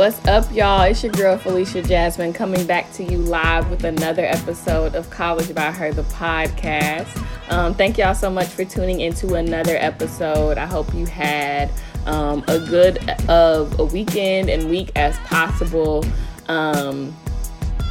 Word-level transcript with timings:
What's 0.00 0.26
up, 0.26 0.50
y'all? 0.50 0.80
It's 0.84 1.02
your 1.02 1.12
girl 1.12 1.36
Felicia 1.36 1.82
Jasmine 1.82 2.32
coming 2.32 2.66
back 2.66 2.90
to 2.94 3.04
you 3.04 3.18
live 3.18 3.68
with 3.68 3.84
another 3.84 4.24
episode 4.24 4.94
of 4.94 5.10
College 5.10 5.54
by 5.54 5.70
Her, 5.70 5.92
the 5.92 6.04
podcast. 6.04 7.22
Um, 7.50 7.74
thank 7.74 7.98
y'all 7.98 8.14
so 8.14 8.30
much 8.30 8.46
for 8.46 8.64
tuning 8.64 9.00
into 9.00 9.34
another 9.34 9.76
episode. 9.76 10.56
I 10.56 10.64
hope 10.64 10.94
you 10.94 11.04
had 11.04 11.70
um, 12.06 12.42
a 12.48 12.58
good 12.58 13.10
of 13.28 13.78
a 13.78 13.84
weekend 13.84 14.48
and 14.48 14.70
week 14.70 14.90
as 14.96 15.18
possible. 15.18 16.02
Um, 16.48 17.14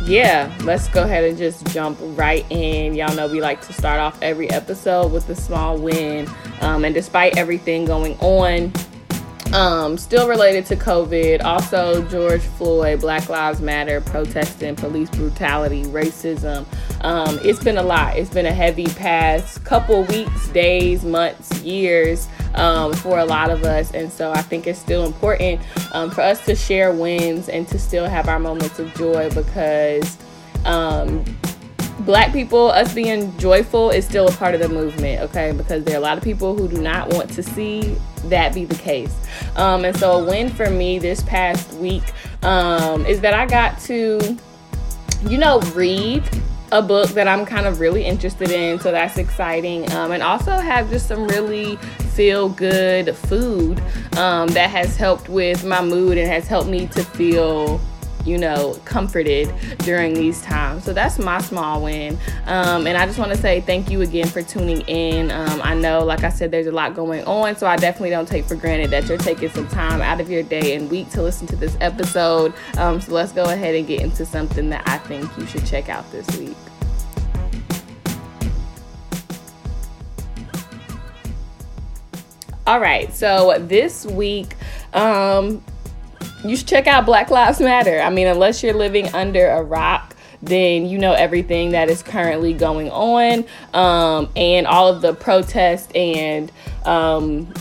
yeah, 0.03 0.51
let's 0.63 0.87
go 0.87 1.03
ahead 1.03 1.25
and 1.25 1.37
just 1.37 1.67
jump 1.67 1.99
right 2.01 2.43
in. 2.49 2.95
Y'all 2.95 3.13
know 3.15 3.27
we 3.27 3.39
like 3.39 3.61
to 3.67 3.73
start 3.73 3.99
off 3.99 4.19
every 4.23 4.49
episode 4.49 5.11
with 5.11 5.29
a 5.29 5.35
small 5.35 5.77
win. 5.77 6.27
Um, 6.61 6.85
and 6.85 6.95
despite 6.95 7.37
everything 7.37 7.85
going 7.85 8.17
on, 8.17 8.73
um, 9.53 9.97
still 9.97 10.27
related 10.27 10.65
to 10.67 10.75
COVID, 10.75 11.43
also 11.43 12.03
George 12.07 12.41
Floyd, 12.41 13.01
Black 13.01 13.29
Lives 13.29 13.61
Matter, 13.61 14.01
protesting, 14.01 14.75
police 14.75 15.09
brutality, 15.09 15.83
racism. 15.85 16.65
Um, 17.01 17.39
it's 17.43 17.63
been 17.63 17.77
a 17.77 17.83
lot. 17.83 18.15
It's 18.17 18.29
been 18.29 18.45
a 18.45 18.53
heavy 18.53 18.85
past 18.87 19.63
couple 19.63 20.03
weeks, 20.03 20.47
days, 20.49 21.03
months, 21.03 21.61
years 21.61 22.27
um, 22.55 22.93
for 22.93 23.19
a 23.19 23.25
lot 23.25 23.49
of 23.49 23.63
us. 23.63 23.91
And 23.93 24.11
so 24.11 24.31
I 24.31 24.41
think 24.41 24.67
it's 24.67 24.79
still 24.79 25.05
important 25.05 25.61
um, 25.93 26.11
for 26.11 26.21
us 26.21 26.45
to 26.45 26.55
share 26.55 26.93
wins 26.93 27.49
and 27.49 27.67
to 27.69 27.79
still 27.79 28.05
have 28.05 28.27
our 28.27 28.39
moments 28.39 28.79
of 28.79 28.93
joy 28.95 29.29
because 29.31 30.17
um, 30.65 31.23
black 31.99 32.33
people, 32.33 32.69
us 32.69 32.93
being 32.93 33.35
joyful 33.37 33.89
is 33.89 34.05
still 34.05 34.27
a 34.27 34.31
part 34.31 34.55
of 34.55 34.61
the 34.61 34.69
movement, 34.69 35.21
okay? 35.21 35.51
Because 35.51 35.83
there 35.83 35.95
are 35.95 35.97
a 35.97 36.01
lot 36.01 36.17
of 36.17 36.23
people 36.23 36.55
who 36.55 36.67
do 36.67 36.81
not 36.81 37.09
want 37.13 37.29
to 37.31 37.43
see 37.43 37.95
that 38.25 38.53
be 38.53 38.65
the 38.65 38.75
case. 38.75 39.15
Um, 39.55 39.85
and 39.85 39.95
so, 39.97 40.13
a 40.13 40.25
win 40.25 40.49
for 40.49 40.69
me 40.69 40.99
this 40.99 41.21
past 41.23 41.73
week 41.75 42.03
um, 42.43 43.05
is 43.05 43.21
that 43.21 43.33
I 43.33 43.45
got 43.45 43.79
to, 43.81 44.37
you 45.27 45.37
know, 45.37 45.59
read 45.73 46.23
a 46.71 46.81
book 46.81 47.09
that 47.09 47.27
I'm 47.27 47.45
kind 47.45 47.65
of 47.65 47.79
really 47.79 48.05
interested 48.05 48.51
in, 48.51 48.79
so 48.79 48.91
that's 48.91 49.17
exciting. 49.17 49.91
Um, 49.93 50.11
and 50.11 50.21
also 50.21 50.51
have 50.51 50.89
just 50.89 51.07
some 51.07 51.27
really 51.27 51.77
feel 52.13 52.49
good 52.49 53.15
food 53.15 53.81
um, 54.17 54.49
that 54.49 54.69
has 54.69 54.95
helped 54.95 55.29
with 55.29 55.65
my 55.65 55.81
mood 55.81 56.17
and 56.17 56.27
has 56.27 56.47
helped 56.47 56.69
me 56.69 56.87
to 56.87 57.03
feel 57.03 57.81
you 58.29 58.37
know, 58.37 58.79
comforted 58.85 59.51
during 59.79 60.13
these 60.13 60.41
times. 60.41 60.83
So 60.83 60.93
that's 60.93 61.17
my 61.17 61.41
small 61.41 61.83
win. 61.83 62.17
Um, 62.45 62.87
and 62.87 62.97
I 62.97 63.05
just 63.05 63.17
want 63.17 63.31
to 63.31 63.37
say 63.37 63.61
thank 63.61 63.89
you 63.89 64.01
again 64.01 64.27
for 64.27 64.41
tuning 64.41 64.81
in. 64.81 65.31
Um, 65.31 65.61
I 65.63 65.73
know, 65.73 66.03
like 66.03 66.23
I 66.23 66.29
said, 66.29 66.51
there's 66.51 66.67
a 66.67 66.71
lot 66.71 66.95
going 66.95 67.23
on, 67.25 67.55
so 67.55 67.65
I 67.67 67.75
definitely 67.75 68.11
don't 68.11 68.27
take 68.27 68.45
for 68.45 68.55
granted 68.55 68.91
that 68.91 69.07
you're 69.07 69.17
taking 69.17 69.49
some 69.49 69.67
time 69.67 70.01
out 70.01 70.21
of 70.21 70.29
your 70.29 70.43
day 70.43 70.75
and 70.75 70.89
week 70.89 71.09
to 71.11 71.21
listen 71.21 71.47
to 71.47 71.55
this 71.55 71.75
episode. 71.81 72.53
Um, 72.77 73.01
so 73.01 73.13
let's 73.13 73.31
go 73.31 73.45
ahead 73.45 73.75
and 73.75 73.87
get 73.87 74.01
into 74.01 74.25
something 74.25 74.69
that 74.69 74.87
I 74.87 74.97
think 74.99 75.35
you 75.37 75.45
should 75.47 75.65
check 75.65 75.89
out 75.89 76.09
this 76.11 76.27
week. 76.37 76.55
All 82.69 82.79
right, 82.79 83.11
so 83.11 83.57
this 83.59 84.05
week, 84.05 84.55
um, 84.93 85.63
you 86.43 86.55
should 86.55 86.67
check 86.67 86.87
out 86.87 87.05
Black 87.05 87.29
Lives 87.29 87.59
Matter. 87.59 87.99
I 87.99 88.09
mean, 88.09 88.27
unless 88.27 88.63
you're 88.63 88.73
living 88.73 89.13
under 89.13 89.47
a 89.47 89.61
rock, 89.61 90.15
then 90.41 90.85
you 90.85 90.97
know 90.97 91.13
everything 91.13 91.71
that 91.71 91.89
is 91.89 92.01
currently 92.01 92.53
going 92.53 92.89
on 92.91 93.45
um, 93.73 94.29
and 94.35 94.65
all 94.67 94.87
of 94.87 95.01
the 95.01 95.13
protests 95.13 95.91
and 95.93 96.51
um, 96.85 97.53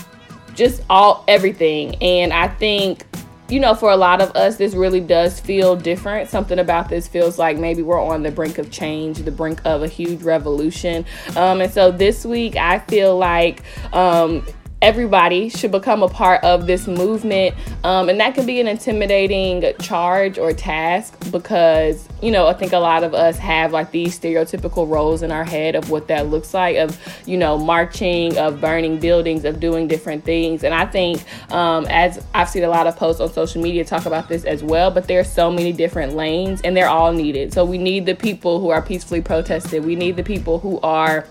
just 0.55 0.83
all 0.89 1.25
everything. 1.27 1.97
And 1.97 2.33
I 2.33 2.49
think 2.49 3.05
you 3.49 3.61
know, 3.61 3.75
for 3.75 3.91
a 3.91 3.97
lot 3.97 4.21
of 4.21 4.31
us, 4.37 4.56
this 4.56 4.75
really 4.75 5.01
does 5.01 5.41
feel 5.41 5.75
different. 5.75 6.28
Something 6.28 6.59
about 6.59 6.91
this 6.91 7.09
feels 7.09 7.38
like 7.38 7.56
maybe 7.56 7.81
we're 7.81 8.00
on 8.00 8.22
the 8.22 8.31
brink 8.31 8.59
of 8.59 8.71
change, 8.71 9.19
the 9.19 9.31
brink 9.31 9.62
of 9.65 9.83
a 9.83 9.88
huge 9.88 10.22
revolution. 10.22 11.06
Um, 11.34 11.62
and 11.62 11.72
so 11.72 11.91
this 11.91 12.27
week, 12.27 12.56
I 12.56 12.81
feel 12.81 13.17
like 13.17 13.62
um, 13.94 14.47
everybody 14.81 15.49
should 15.49 15.72
become 15.72 16.03
a 16.03 16.09
part 16.09 16.43
of 16.44 16.66
this 16.66 16.87
movement. 16.87 17.55
Um, 17.83 18.09
and 18.09 18.21
that 18.21 18.34
can 18.34 18.47
be 18.47 18.61
an 18.61 18.69
intimidating 18.69 19.65
charge 19.81 20.39
or 20.39 20.53
task 20.53 21.31
because, 21.33 22.09
you 22.22 22.31
know, 22.31 22.47
I 22.47 22.53
think 22.53 22.72
a 22.72 22.78
lot 22.78 23.03
of 23.03 23.12
us 23.12 23.38
have 23.38 23.72
like 23.72 23.91
these 23.91 24.19
stereotypical 24.19 24.88
roles 24.88 25.22
in 25.22 25.33
our 25.33 25.44
head 25.44 25.75
of 25.75 25.91
what 25.91 26.06
that 26.09 26.28
looks 26.28 26.55
like 26.55 26.77
of, 26.77 26.99
you 27.27 27.37
know, 27.37 27.59
marching, 27.59 28.38
of 28.38 28.61
burning 28.61 28.99
buildings, 28.99 29.44
of 29.44 29.59
doing 29.59 29.88
different 29.88 30.25
things. 30.25 30.62
And 30.62 30.72
I 30.72 30.87
think, 30.87 31.25
um, 31.53 31.87
as 31.88 32.25
I've 32.34 32.49
seen 32.49 32.62
a 32.62 32.69
lot 32.69 32.87
of 32.87 32.97
posts 32.97 33.21
on 33.21 33.33
social 33.33 33.61
media 33.61 33.84
talk 33.84 34.06
about 34.06 34.28
this 34.28 34.44
as 34.44 34.62
well, 34.62 34.93
but 34.93 35.09
there's 35.09 35.31
so 35.31 35.50
many 35.50 35.72
different 35.72 36.15
lanes 36.15 36.61
and 36.62 36.77
they're 36.77 36.88
all 36.88 37.12
needed. 37.12 37.53
So 37.53 37.65
we 37.65 37.78
need 37.78 38.06
the 38.06 38.15
people 38.15 38.61
who 38.61 38.69
are 38.69 38.83
peacefully 38.83 39.22
protesting, 39.22 39.84
we 39.84 39.97
need 39.97 40.17
the 40.17 40.22
people 40.22 40.61
who 40.61 40.78
are 40.81 41.27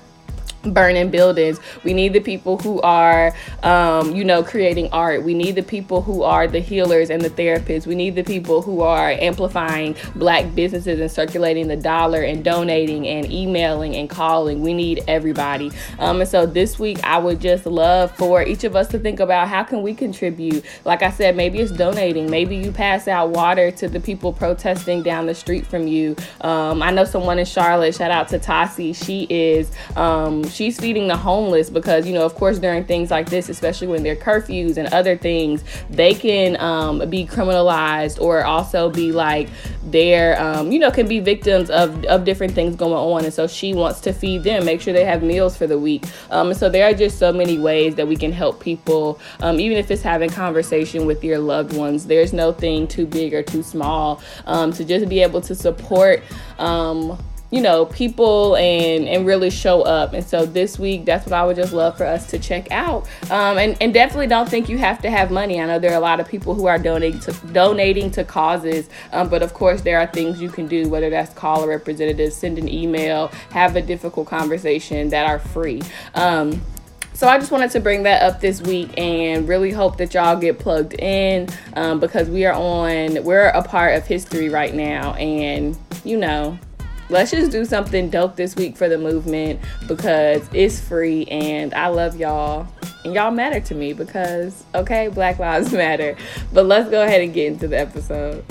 burning 0.73 1.09
buildings. 1.09 1.59
We 1.83 1.94
need 1.94 2.13
the 2.13 2.19
people 2.19 2.57
who 2.57 2.81
are, 2.81 3.33
um, 3.63 4.16
you 4.16 4.23
know, 4.23 4.44
creating 4.44 4.89
art. 4.91 5.23
We 5.23 5.33
need 5.33 5.55
the 5.55 5.63
people 5.63 6.01
who 6.01 6.23
are 6.23 6.47
the 6.47 6.59
healers 6.59 7.09
and 7.09 7.22
the 7.22 7.29
therapists. 7.29 7.85
We 7.85 7.95
need 7.95 8.16
the 8.16 8.23
people 8.23 8.61
who 8.61 8.81
are 8.81 9.09
amplifying 9.11 9.95
black 10.16 10.53
businesses 10.56 11.00
and 11.00 11.11
circulating 11.11 11.67
the 11.67 11.75
dollar 11.75 12.22
and 12.22 12.44
donating 12.44 13.07
and 13.07 13.31
emailing 13.31 13.95
and 13.95 14.09
calling. 14.09 14.61
We 14.61 14.73
need 14.73 15.03
everybody. 15.07 15.72
Um, 16.00 16.22
and 16.22 16.29
so 16.29 16.45
this 16.45 16.79
week, 16.79 17.03
I 17.03 17.17
would 17.17 17.39
just 17.39 17.66
love 17.66 18.11
for 18.16 18.44
each 18.44 18.63
of 18.63 18.75
us 18.75 18.88
to 18.89 19.00
think 19.00 19.19
about 19.19 19.47
how 19.47 19.63
can 19.63 19.81
we 19.81 19.94
contribute. 19.94 20.63
Like 20.85 21.01
I 21.01 21.11
said, 21.11 21.35
maybe 21.35 21.59
it's 21.59 21.72
donating. 21.72 22.29
Maybe 22.29 22.56
you 22.56 22.72
pass 22.72 23.07
out 23.07 23.29
water 23.29 23.72
to 23.72 23.88
the 23.88 24.00
people 24.00 24.33
protesting 24.33 25.03
down 25.03 25.25
the 25.25 25.35
street 25.35 25.66
from 25.66 25.88
you. 25.88 26.16
Um, 26.41 26.81
I 26.81 26.91
know 26.91 27.06
someone 27.06 27.39
in 27.39 27.45
Charlotte. 27.45 27.95
Shout 27.95 28.11
out 28.11 28.27
to 28.29 28.39
Tasi. 28.39 28.95
She 28.95 29.27
is. 29.29 29.72
Um, 29.95 30.44
she's 30.57 30.79
feeding 30.79 31.07
the 31.07 31.18
homeless 31.18 31.69
because 31.69 32.06
you 32.06 32.13
know 32.13 32.25
of 32.25 32.35
course 32.35 32.59
during 32.59 32.84
things 32.84 33.12
like 33.12 33.29
this 33.29 33.50
especially 33.50 33.88
when 33.88 34.03
there 34.03 34.13
are 34.13 34.16
curfews 34.16 34.78
and 34.78 34.88
other 34.94 35.16
things 35.16 35.63
they 35.90 36.13
can 36.13 36.59
um, 36.59 37.07
be 37.09 37.25
criminalized 37.25 38.19
or 38.19 38.44
also 38.44 38.90
be 38.90 39.12
like 39.12 39.47
they're 39.84 40.40
um, 40.41 40.72
you 40.72 40.79
know 40.79 40.91
can 40.91 41.07
be 41.07 41.19
victims 41.19 41.69
of, 41.69 42.03
of 42.06 42.25
different 42.25 42.53
things 42.53 42.75
going 42.75 42.94
on. 42.94 43.23
And 43.23 43.34
so 43.34 43.47
she 43.47 43.73
wants 43.73 44.01
to 44.01 44.13
feed 44.13 44.44
them 44.44 44.66
make 44.66 44.81
sure 44.81 44.94
they 44.94 45.06
have 45.06 45.23
meals 45.23 45.56
for 45.56 45.68
the 45.68 45.78
week. 45.78 46.03
Um, 46.29 46.50
and 46.50 46.57
so 46.57 46.69
there 46.69 46.89
are 46.89 46.94
just 46.94 47.19
so 47.19 47.31
many 47.31 47.57
ways 47.57 47.95
that 47.95 48.07
we 48.07 48.16
can 48.16 48.31
help 48.31 48.59
people 48.59 49.19
um, 49.41 49.59
even 49.59 49.78
if 49.78 49.91
it's 49.91 50.01
having 50.01 50.29
conversation 50.29 51.06
with 51.06 51.24
your 51.24 51.39
loved 51.39 51.75
ones. 51.75 52.07
There's 52.07 52.34
no 52.34 52.51
thing 52.51 52.88
too 52.88 53.06
big 53.06 53.34
or 53.34 53.44
too 53.44 53.63
small 53.63 54.22
um, 54.45 54.74
to 54.74 54.84
just 54.84 55.07
be 55.07 55.22
able 55.22 55.41
to 55.41 55.56
support 55.56 56.24
um, 56.57 57.18
you 57.50 57.62
know 57.62 57.85
people 57.85 58.56
and 58.58 59.08
and 59.08 59.25
really 59.25 59.50
show 59.50 59.81
up. 59.81 60.13
And 60.13 60.25
so 60.25 60.46
this 60.46 60.78
week 60.78 61.06
that's 61.06 61.25
what 61.25 61.34
i 61.34 61.46
would 61.46 61.56
just 61.56 61.74
love 61.74 61.97
for 61.97 62.06
us 62.06 62.28
to 62.28 62.40
check 62.40 62.72
out. 62.72 63.08
Um, 63.30 63.58
and 63.58 63.78
and 63.81 63.94
definitely 63.94 64.28
don't 64.28 64.50
think 64.50 64.69
you 64.69 64.78
have 64.78 65.02
to 65.02 65.09
have 65.09 65.31
money. 65.31 65.62
I 65.62 65.66
know 65.66 65.80
there 65.80 65.91
are 65.91 65.97
a 65.97 66.02
lot 66.02 66.19
of 66.19 66.28
people 66.28 66.53
who 66.53 66.66
are 66.66 66.80
donating 66.80 67.19
to 67.22 67.31
donating 67.47 68.12
to 68.12 68.24
causes 68.24 68.90
um, 69.13 69.30
but 69.30 69.41
of 69.41 69.53
course 69.53 69.81
there 69.81 70.00
are 70.00 70.07
things 70.07 70.41
you 70.41 70.50
can 70.50 70.68
do 70.68 70.90
whether 70.90 71.09
that's 71.09 71.34
call 71.34 71.63
a 71.63 71.68
representative 71.68 72.34
send 72.34 72.57
an 72.57 72.69
email 72.69 73.28
have 73.52 73.75
a 73.75 73.81
difficult 73.81 74.28
conversation 74.28 75.09
that 75.09 75.28
are 75.28 75.40
free. 75.40 75.81
Um, 76.16 76.62
so 77.18 77.28
I 77.28 77.40
just 77.40 77.52
wanted 77.52 77.72
to 77.72 77.80
bring 77.80 78.03
that 78.03 78.22
up 78.22 78.41
this 78.41 78.62
week 78.62 78.96
and 78.96 79.47
really 79.47 79.72
hope 79.72 79.97
that 79.97 80.13
y'all 80.13 80.36
get 80.36 80.59
plugged 80.59 80.94
in 81.00 81.50
um, 81.74 82.00
because 82.00 82.30
we 82.30 82.46
are 82.46 82.53
on, 82.53 83.24
we're 83.24 83.47
a 83.47 83.63
part 83.63 83.96
of 83.96 84.06
history 84.06 84.50
right 84.50 84.72
now. 84.72 85.16
And, 85.16 85.75
you 86.03 86.18
know, 86.18 86.59
let's 87.09 87.31
just 87.31 87.51
do 87.51 87.66
something 87.66 88.09
dope 88.09 88.35
this 88.35 88.56
week 88.56 88.75
for 88.75 88.90
the 88.90 88.97
movement 88.97 89.59
because 89.88 90.47
it's 90.53 90.79
free 90.79 91.25
and 91.25 91.73
I 91.73 91.88
love 91.88 92.18
y'all. 92.18 92.68
And 93.04 93.13
y'all 93.13 93.31
matter 93.31 93.59
to 93.62 93.75
me 93.75 93.94
because, 93.94 94.63
okay, 94.75 95.07
Black 95.07 95.39
Lives 95.39 95.71
Matter. 95.71 96.18
But 96.51 96.65
let's 96.65 96.89
go 96.89 97.04
ahead 97.04 97.21
and 97.21 97.33
get 97.33 97.48
into 97.48 97.68
the 97.68 97.80
episode. 97.80 98.44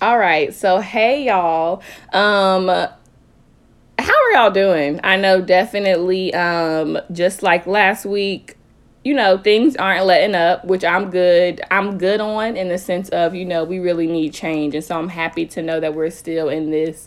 All 0.00 0.18
right, 0.18 0.52
so 0.52 0.80
hey 0.80 1.26
y'all. 1.26 1.82
Um 2.12 2.66
how 2.66 4.12
are 4.12 4.32
y'all 4.32 4.50
doing? 4.50 5.00
I 5.04 5.16
know 5.16 5.40
definitely 5.40 6.34
um 6.34 6.98
just 7.12 7.42
like 7.42 7.66
last 7.66 8.04
week 8.04 8.56
you 9.04 9.12
know, 9.12 9.36
things 9.36 9.76
aren't 9.76 10.06
letting 10.06 10.34
up, 10.34 10.64
which 10.64 10.82
I'm 10.82 11.10
good. 11.10 11.60
I'm 11.70 11.98
good 11.98 12.20
on 12.20 12.56
in 12.56 12.68
the 12.68 12.78
sense 12.78 13.10
of, 13.10 13.34
you 13.34 13.44
know, 13.44 13.62
we 13.62 13.78
really 13.78 14.06
need 14.06 14.32
change. 14.32 14.74
And 14.74 14.82
so 14.82 14.98
I'm 14.98 15.10
happy 15.10 15.44
to 15.46 15.62
know 15.62 15.78
that 15.78 15.94
we're 15.94 16.10
still 16.10 16.48
in 16.48 16.70
this 16.70 17.06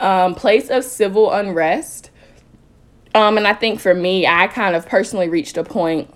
um, 0.00 0.34
place 0.34 0.68
of 0.68 0.84
civil 0.84 1.32
unrest. 1.32 2.10
Um, 3.14 3.38
and 3.38 3.46
I 3.46 3.54
think 3.54 3.80
for 3.80 3.94
me, 3.94 4.26
I 4.26 4.48
kind 4.48 4.76
of 4.76 4.86
personally 4.86 5.30
reached 5.30 5.56
a 5.56 5.64
point 5.64 6.12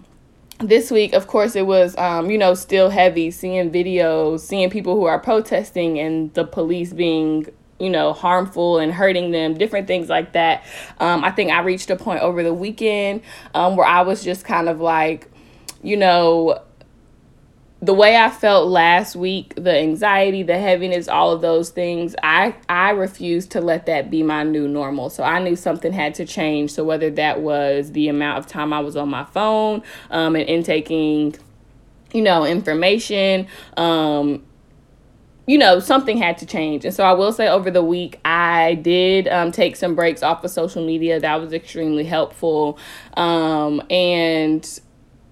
this 0.59 0.91
week. 0.91 1.15
Of 1.15 1.27
course, 1.27 1.57
it 1.57 1.67
was, 1.67 1.97
um, 1.97 2.31
you 2.31 2.37
know, 2.37 2.53
still 2.53 2.91
heavy 2.91 3.31
seeing 3.31 3.71
videos, 3.71 4.41
seeing 4.41 4.69
people 4.69 4.95
who 4.95 5.05
are 5.05 5.19
protesting 5.19 5.99
and 5.99 6.33
the 6.35 6.45
police 6.45 6.93
being 6.93 7.47
you 7.79 7.91
know, 7.91 8.13
harmful 8.13 8.79
and 8.79 8.93
hurting 8.93 9.31
them, 9.31 9.55
different 9.55 9.87
things 9.87 10.09
like 10.09 10.33
that. 10.33 10.65
Um, 10.99 11.25
I 11.25 11.31
think 11.31 11.51
I 11.51 11.61
reached 11.61 11.91
a 11.91 11.97
point 11.97 12.21
over 12.21 12.43
the 12.43 12.55
weekend 12.55 13.23
um, 13.55 13.77
where 13.77 13.87
I 13.87 14.03
was 14.03 14.23
just 14.23 14.45
kind 14.45 14.69
of 14.69 14.81
like, 14.81 15.31
you 15.83 15.97
know, 15.97 16.63
the 17.85 17.93
way 17.93 18.17
I 18.17 18.31
felt 18.31 18.69
last 18.69 19.15
week, 19.15 19.55
the 19.57 19.77
anxiety, 19.77 20.43
the 20.43 20.59
heaviness, 20.59 21.07
all 21.07 21.33
of 21.33 21.43
those 21.43 21.69
things, 21.69 22.15
I 22.23 22.55
I 22.67 22.91
refused 22.91 23.51
to 23.53 23.61
let 23.61 23.85
that 23.87 24.11
be 24.11 24.23
my 24.23 24.43
new 24.43 24.67
normal. 24.67 25.11
So 25.11 25.23
I 25.23 25.39
knew 25.41 25.55
something 25.55 25.93
had 25.93 26.15
to 26.15 26.25
change. 26.25 26.71
So 26.71 26.83
whether 26.83 27.11
that 27.11 27.43
was 27.43 27.93
the 27.93 28.09
amount 28.09 28.39
of 28.39 28.47
time 28.47 28.73
I 28.73 28.81
was 28.81 28.97
on 28.97 29.11
my 29.11 29.25
phone 29.25 29.83
um, 30.11 30.35
and 30.35 30.49
intaking, 30.49 31.35
you 32.15 32.23
know, 32.23 32.47
information, 32.47 33.49
um, 33.77 34.43
you 35.47 35.59
know, 35.59 35.79
something 35.79 36.17
had 36.17 36.39
to 36.39 36.47
change. 36.47 36.85
And 36.85 36.95
so 36.95 37.05
I 37.05 37.13
will 37.13 37.33
say 37.33 37.49
over 37.49 37.71
the 37.71 37.83
week, 37.85 38.19
I 38.25 38.75
did 38.77 39.29
um, 39.29 39.53
take 39.53 39.77
some 39.77 39.95
breaks 39.95 40.23
off 40.23 40.43
of 40.45 40.51
social 40.51 40.85
media. 40.85 41.21
That 41.21 41.41
was 41.41 41.53
extremely 41.53 42.05
helpful. 42.05 42.79
Um, 43.17 43.83
and 43.91 44.81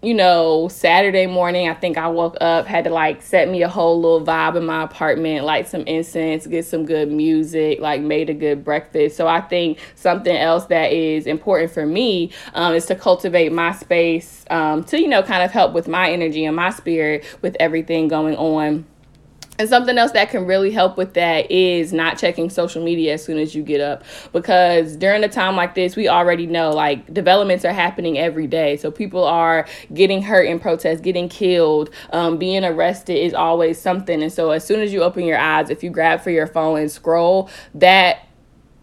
you 0.03 0.14
know, 0.14 0.67
Saturday 0.67 1.29
morning, 1.29 1.69
I 1.69 1.75
think 1.75 1.97
I 1.97 2.09
woke 2.09 2.37
up, 2.41 2.67
had 2.67 2.85
to 2.85 2.91
like 2.91 3.23
set 3.23 3.49
me 3.49 3.62
a 3.62 3.69
whole 3.69 4.00
little 4.00 4.26
vibe 4.26 4.56
in 4.56 4.67
my 4.67 4.82
apartment, 4.82 5.44
light 5.44 5.69
some 5.69 5.82
incense, 5.82 6.44
get 6.44 6.67
some 6.67 6.85
good 6.85 7.12
music, 7.12 7.79
like 7.79 8.00
made 8.00 8.29
a 8.29 8.35
good 8.35 8.65
breakfast. 8.65 9.17
So 9.17 9.29
I 9.29 9.41
think 9.41 9.79
something 9.94 10.37
else 10.37 10.67
that 10.67 10.93
is 10.93 11.29
important 11.29 11.70
for 11.70 11.87
me 11.87 12.32
um, 12.55 12.75
is 12.75 12.87
to 12.87 12.97
cultivate 12.97 13.53
my 13.53 13.70
space 13.70 14.44
um, 14.50 14.82
to, 14.85 15.00
you 15.00 15.06
know, 15.06 15.23
kind 15.23 15.44
of 15.44 15.53
help 15.53 15.73
with 15.73 15.87
my 15.87 16.11
energy 16.11 16.44
and 16.44 16.56
my 16.56 16.70
spirit 16.70 17.25
with 17.41 17.56
everything 17.61 18.08
going 18.08 18.35
on 18.35 18.85
and 19.62 19.69
something 19.69 19.97
else 19.97 20.11
that 20.11 20.31
can 20.31 20.44
really 20.44 20.73
help 20.73 20.97
with 20.97 21.14
that 21.14 21.49
is 21.49 21.93
not 21.93 22.19
checking 22.19 22.50
social 22.50 22.82
media 22.82 23.14
as 23.14 23.25
soon 23.25 23.38
as 23.38 23.55
you 23.55 23.62
get 23.62 23.81
up. 23.81 24.03
Because 24.32 24.97
during 24.97 25.23
a 25.23 25.29
time 25.29 25.55
like 25.55 25.76
this, 25.76 25.94
we 25.94 26.09
already 26.09 26.47
know 26.47 26.70
like 26.70 27.14
developments 27.14 27.64
are 27.64 27.73
happening 27.73 28.19
every 28.19 28.49
day. 28.49 28.76
So 28.76 28.91
people 28.91 29.23
are 29.23 29.69
getting 29.94 30.20
hurt 30.20 30.49
in 30.49 30.59
protests, 30.59 31.00
getting 31.00 31.29
killed, 31.29 31.91
um, 32.12 32.38
being 32.38 32.64
arrested 32.64 33.14
is 33.14 33.35
always 33.35 33.81
something. 33.81 34.20
And 34.20 34.32
so 34.32 34.50
as 34.50 34.67
soon 34.67 34.81
as 34.81 34.93
you 34.93 35.05
open 35.05 35.25
your 35.25 35.38
eyes, 35.38 35.70
if 35.70 35.85
you 35.85 35.91
grab 35.91 36.20
for 36.23 36.31
your 36.31 36.49
phone 36.49 36.81
and 36.81 36.91
scroll, 36.91 37.49
that 37.75 38.26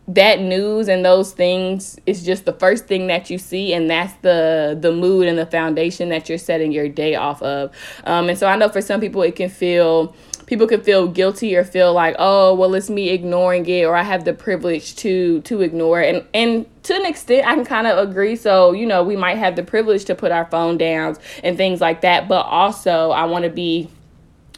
that 0.10 0.42
news 0.42 0.88
and 0.88 1.06
those 1.06 1.34
things 1.34 2.00
is 2.08 2.26
just 2.26 2.46
the 2.46 2.54
first 2.54 2.88
thing 2.88 3.08
that 3.08 3.30
you 3.30 3.38
see 3.38 3.74
and 3.74 3.90
that's 3.90 4.14
the 4.22 4.76
the 4.82 4.92
mood 4.92 5.28
and 5.28 5.38
the 5.38 5.46
foundation 5.46 6.10
that 6.10 6.28
you're 6.28 6.38
setting 6.38 6.72
your 6.72 6.90
day 6.90 7.14
off 7.14 7.42
of 7.44 7.72
um, 8.06 8.28
and 8.28 8.38
so 8.38 8.48
i 8.48 8.56
know 8.56 8.68
for 8.68 8.82
some 8.82 9.00
people 9.00 9.22
it 9.22 9.36
can 9.36 9.50
feel 9.50 10.16
people 10.50 10.66
can 10.66 10.82
feel 10.82 11.08
guilty 11.08 11.56
or 11.56 11.64
feel 11.64 11.94
like 11.94 12.16
oh 12.18 12.56
well 12.56 12.74
it's 12.74 12.90
me 12.90 13.10
ignoring 13.10 13.64
it 13.68 13.84
or 13.84 13.96
i 13.96 14.02
have 14.02 14.26
the 14.26 14.34
privilege 14.34 14.96
to 14.96 15.42
to 15.42 15.62
ignore 15.62 16.02
it. 16.02 16.16
And 16.16 16.26
and 16.34 16.84
to 16.84 16.96
an 16.96 17.06
extent 17.06 17.48
i 17.48 17.54
can 17.54 17.64
kind 17.64 17.86
of 17.86 18.10
agree. 18.10 18.36
So 18.36 18.72
you 18.72 18.88
know 18.88 19.04
we 19.04 19.16
might 19.16 19.38
have 19.38 19.56
the 19.56 19.64
privilege 19.64 20.06
to 20.06 20.16
put 20.16 20.32
our 20.32 20.46
phone 20.46 20.78
down 20.80 21.18
and 21.44 21.56
things 21.56 21.80
like 21.80 22.02
that. 22.02 22.28
But 22.28 22.48
also 22.48 23.12
i 23.12 23.26
want 23.26 23.44
to 23.44 23.52
be 23.52 23.90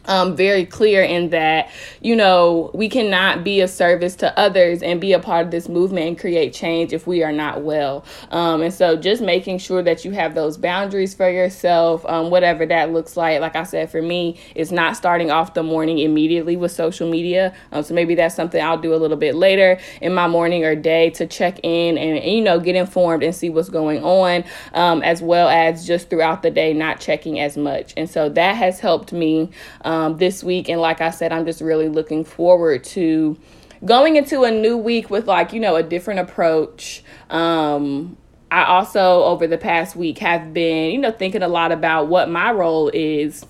um, 0.06 0.36
very 0.36 0.65
clear 0.65 1.03
in 1.03 1.30
that, 1.30 1.69
you 2.01 2.15
know, 2.15 2.71
we 2.74 2.89
cannot 2.89 3.44
be 3.44 3.62
a 3.62 3.68
service 3.68 4.15
to 4.18 4.38
others 4.38 4.81
and 4.81 5.00
be 5.00 5.13
a 5.13 5.19
part 5.19 5.45
of 5.45 5.51
this 5.51 5.69
movement 5.69 6.07
and 6.07 6.19
create 6.19 6.53
change 6.53 6.92
if 6.92 7.06
we 7.06 7.24
are 7.24 7.31
not 7.31 7.62
well. 7.62 8.03
Um, 8.31 8.62
and 8.62 8.74
so 8.74 8.95
just 8.95 9.21
making 9.21 9.59
sure 9.59 9.83
that 9.83 10.03
you 10.03 10.12
have 10.12 10.33
those 10.33 10.57
boundaries 10.57 11.13
for 11.13 11.30
yourself, 11.30 12.06
um, 12.06 12.31
whatever 12.31 12.65
that 12.65 12.92
looks 12.92 13.15
like. 13.15 13.39
Like 13.42 13.56
I 13.56 13.63
said, 13.63 13.92
for 13.92 14.01
me, 14.01 14.39
it's 14.56 14.71
not 14.71 14.98
starting 14.98 15.30
off 15.30 15.53
the 15.53 15.63
morning 15.63 16.00
immediately 16.00 16.56
with 16.56 16.71
social 16.71 17.09
media. 17.09 17.53
Um, 17.71 17.83
so 17.83 17.94
maybe 17.94 18.15
that's 18.15 18.36
something 18.36 18.62
I'll 18.62 18.81
do 18.81 18.94
a 18.94 18.98
little 18.98 19.18
bit 19.18 19.36
later 19.36 19.80
in 20.01 20.13
my 20.13 20.27
morning 20.27 20.65
or 20.65 20.75
day 20.75 21.12
to 21.12 21.27
check 21.27 21.59
in 21.63 21.98
and, 21.98 22.18
and 22.18 22.31
you 22.31 22.42
know, 22.42 22.59
get 22.59 22.75
informed 22.75 23.24
and 23.24 23.36
see 23.36 23.50
what's 23.50 23.69
going 23.69 24.03
on, 24.03 24.44
um, 24.74 25.03
as 25.03 25.21
well 25.21 25.48
as 25.48 25.86
just 25.86 26.09
throughout 26.09 26.42
the 26.42 26.50
day, 26.51 26.74
not 26.74 27.00
checking 27.00 27.39
as 27.39 27.56
much. 27.56 27.94
And 27.95 28.09
so 28.09 28.30
that 28.30 28.56
has 28.56 28.80
helped 28.80 29.13
me. 29.13 29.51
Um, 29.86 29.90
um, 29.91 30.17
this 30.17 30.41
week. 30.41 30.69
And 30.69 30.79
like 30.79 31.01
I 31.01 31.09
said, 31.09 31.33
I'm 31.33 31.45
just 31.45 31.59
really 31.59 31.89
looking 31.89 32.23
forward 32.23 32.85
to 32.85 33.38
going 33.83 34.15
into 34.15 34.43
a 34.43 34.51
new 34.51 34.77
week 34.77 35.09
with 35.09 35.27
like, 35.27 35.51
you 35.51 35.59
know, 35.59 35.75
a 35.75 35.83
different 35.83 36.21
approach. 36.21 37.03
Um, 37.29 38.15
I 38.49 38.63
also, 38.63 39.23
over 39.23 39.47
the 39.47 39.57
past 39.57 39.97
week, 39.97 40.19
have 40.19 40.53
been, 40.53 40.91
you 40.91 40.97
know, 40.97 41.11
thinking 41.11 41.43
a 41.43 41.47
lot 41.49 41.73
about 41.73 42.07
what 42.07 42.29
my 42.29 42.51
role 42.51 42.89
is 42.93 43.45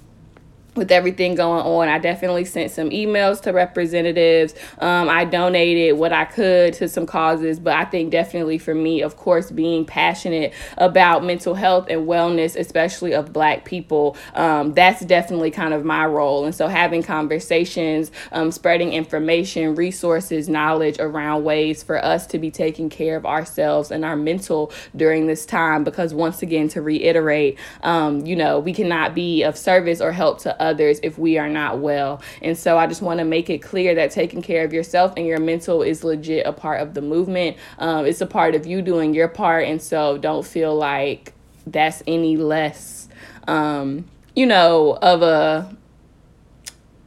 with 0.76 0.92
everything 0.92 1.36
going 1.36 1.62
on. 1.66 1.90
I 1.90 2.00
definitely 2.00 2.46
sent 2.46 2.72
some 2.72 2.92
emails 2.92 3.42
to 3.42 3.52
representatives. 3.52 4.56
Um, 4.80 5.10
I 5.10 5.26
donated 5.26 5.98
what 5.98 6.14
I 6.14 6.24
could 6.26 6.74
to 6.76 6.88
some 6.88 7.06
causes, 7.06 7.60
but 7.60 7.74
I 7.74 7.84
think 7.84 8.12
definitely 8.12 8.58
for 8.58 8.74
me, 8.74 9.02
of 9.02 9.18
course, 9.18 9.52
being 9.52 9.86
passionate 9.86 10.54
about 10.78 11.26
mental 11.26 11.56
health 11.56 11.88
and 11.90 12.08
wellness, 12.08 12.58
especially 12.58 13.14
of 13.14 13.34
Black 13.34 13.66
people, 13.66 14.16
um, 14.34 14.74
that's 14.74 15.04
definitely 15.06 15.52
kind 15.52 15.74
of 15.74 15.84
my 15.84 16.06
role. 16.06 16.46
And 16.46 16.56
so 16.56 16.68
having 16.70 17.04
conversations, 17.04 18.10
um, 18.32 18.52
spreading 18.52 18.94
information, 18.94 19.76
resources, 19.76 20.48
knowledge 20.48 20.98
around 21.00 21.44
ways 21.44 21.84
for 21.84 22.04
us 22.04 22.26
to 22.28 22.40
be 22.40 22.50
taking 22.50 22.90
care 22.90 23.18
of 23.18 23.26
ourselves 23.26 23.92
and 23.92 24.06
our 24.06 24.16
mental 24.16 24.72
during 24.96 25.28
this 25.28 25.46
time. 25.46 25.84
Because 25.84 26.14
once 26.14 26.42
again, 26.42 26.70
to 26.70 26.82
reiterate, 26.82 27.58
um, 27.84 28.26
you 28.26 28.38
know, 28.38 28.60
we 28.60 28.72
cannot 28.72 29.14
be 29.14 29.44
of 29.44 29.58
service 29.58 30.00
or 30.00 30.14
help 30.14 30.40
to 30.40 30.61
others 30.62 31.00
if 31.04 31.18
we 31.18 31.38
are 31.38 31.50
not 31.50 31.80
well. 31.80 32.22
And 32.42 32.58
so 32.58 32.78
I 32.78 32.88
just 32.88 33.02
want 33.02 33.20
to 33.20 33.26
make 33.26 33.50
it 33.50 33.60
clear 33.60 33.96
that 33.96 34.12
taking 34.12 34.42
care 34.42 34.64
of 34.64 34.74
yourself 34.74 35.14
and 35.18 35.26
your 35.26 35.40
mental 35.40 35.82
is 35.82 36.04
legit 36.04 36.46
a 36.46 36.54
part 36.54 36.82
of 36.82 36.94
the 36.94 37.02
movement. 37.02 37.58
Um, 37.80 38.06
it's 38.06 38.22
a 38.22 38.26
part 38.26 38.56
of 38.56 38.66
you 38.66 38.82
doing 38.82 39.14
your 39.14 39.28
part. 39.28 39.66
And 39.66 39.82
so 39.82 40.18
don't 40.18 40.46
feel 40.46 40.76
like 40.76 41.34
that's 41.68 42.02
any 42.08 42.38
less, 42.38 43.10
um, 43.48 44.06
you 44.36 44.46
know, 44.46 44.98
of 45.02 45.22
a 45.22 45.76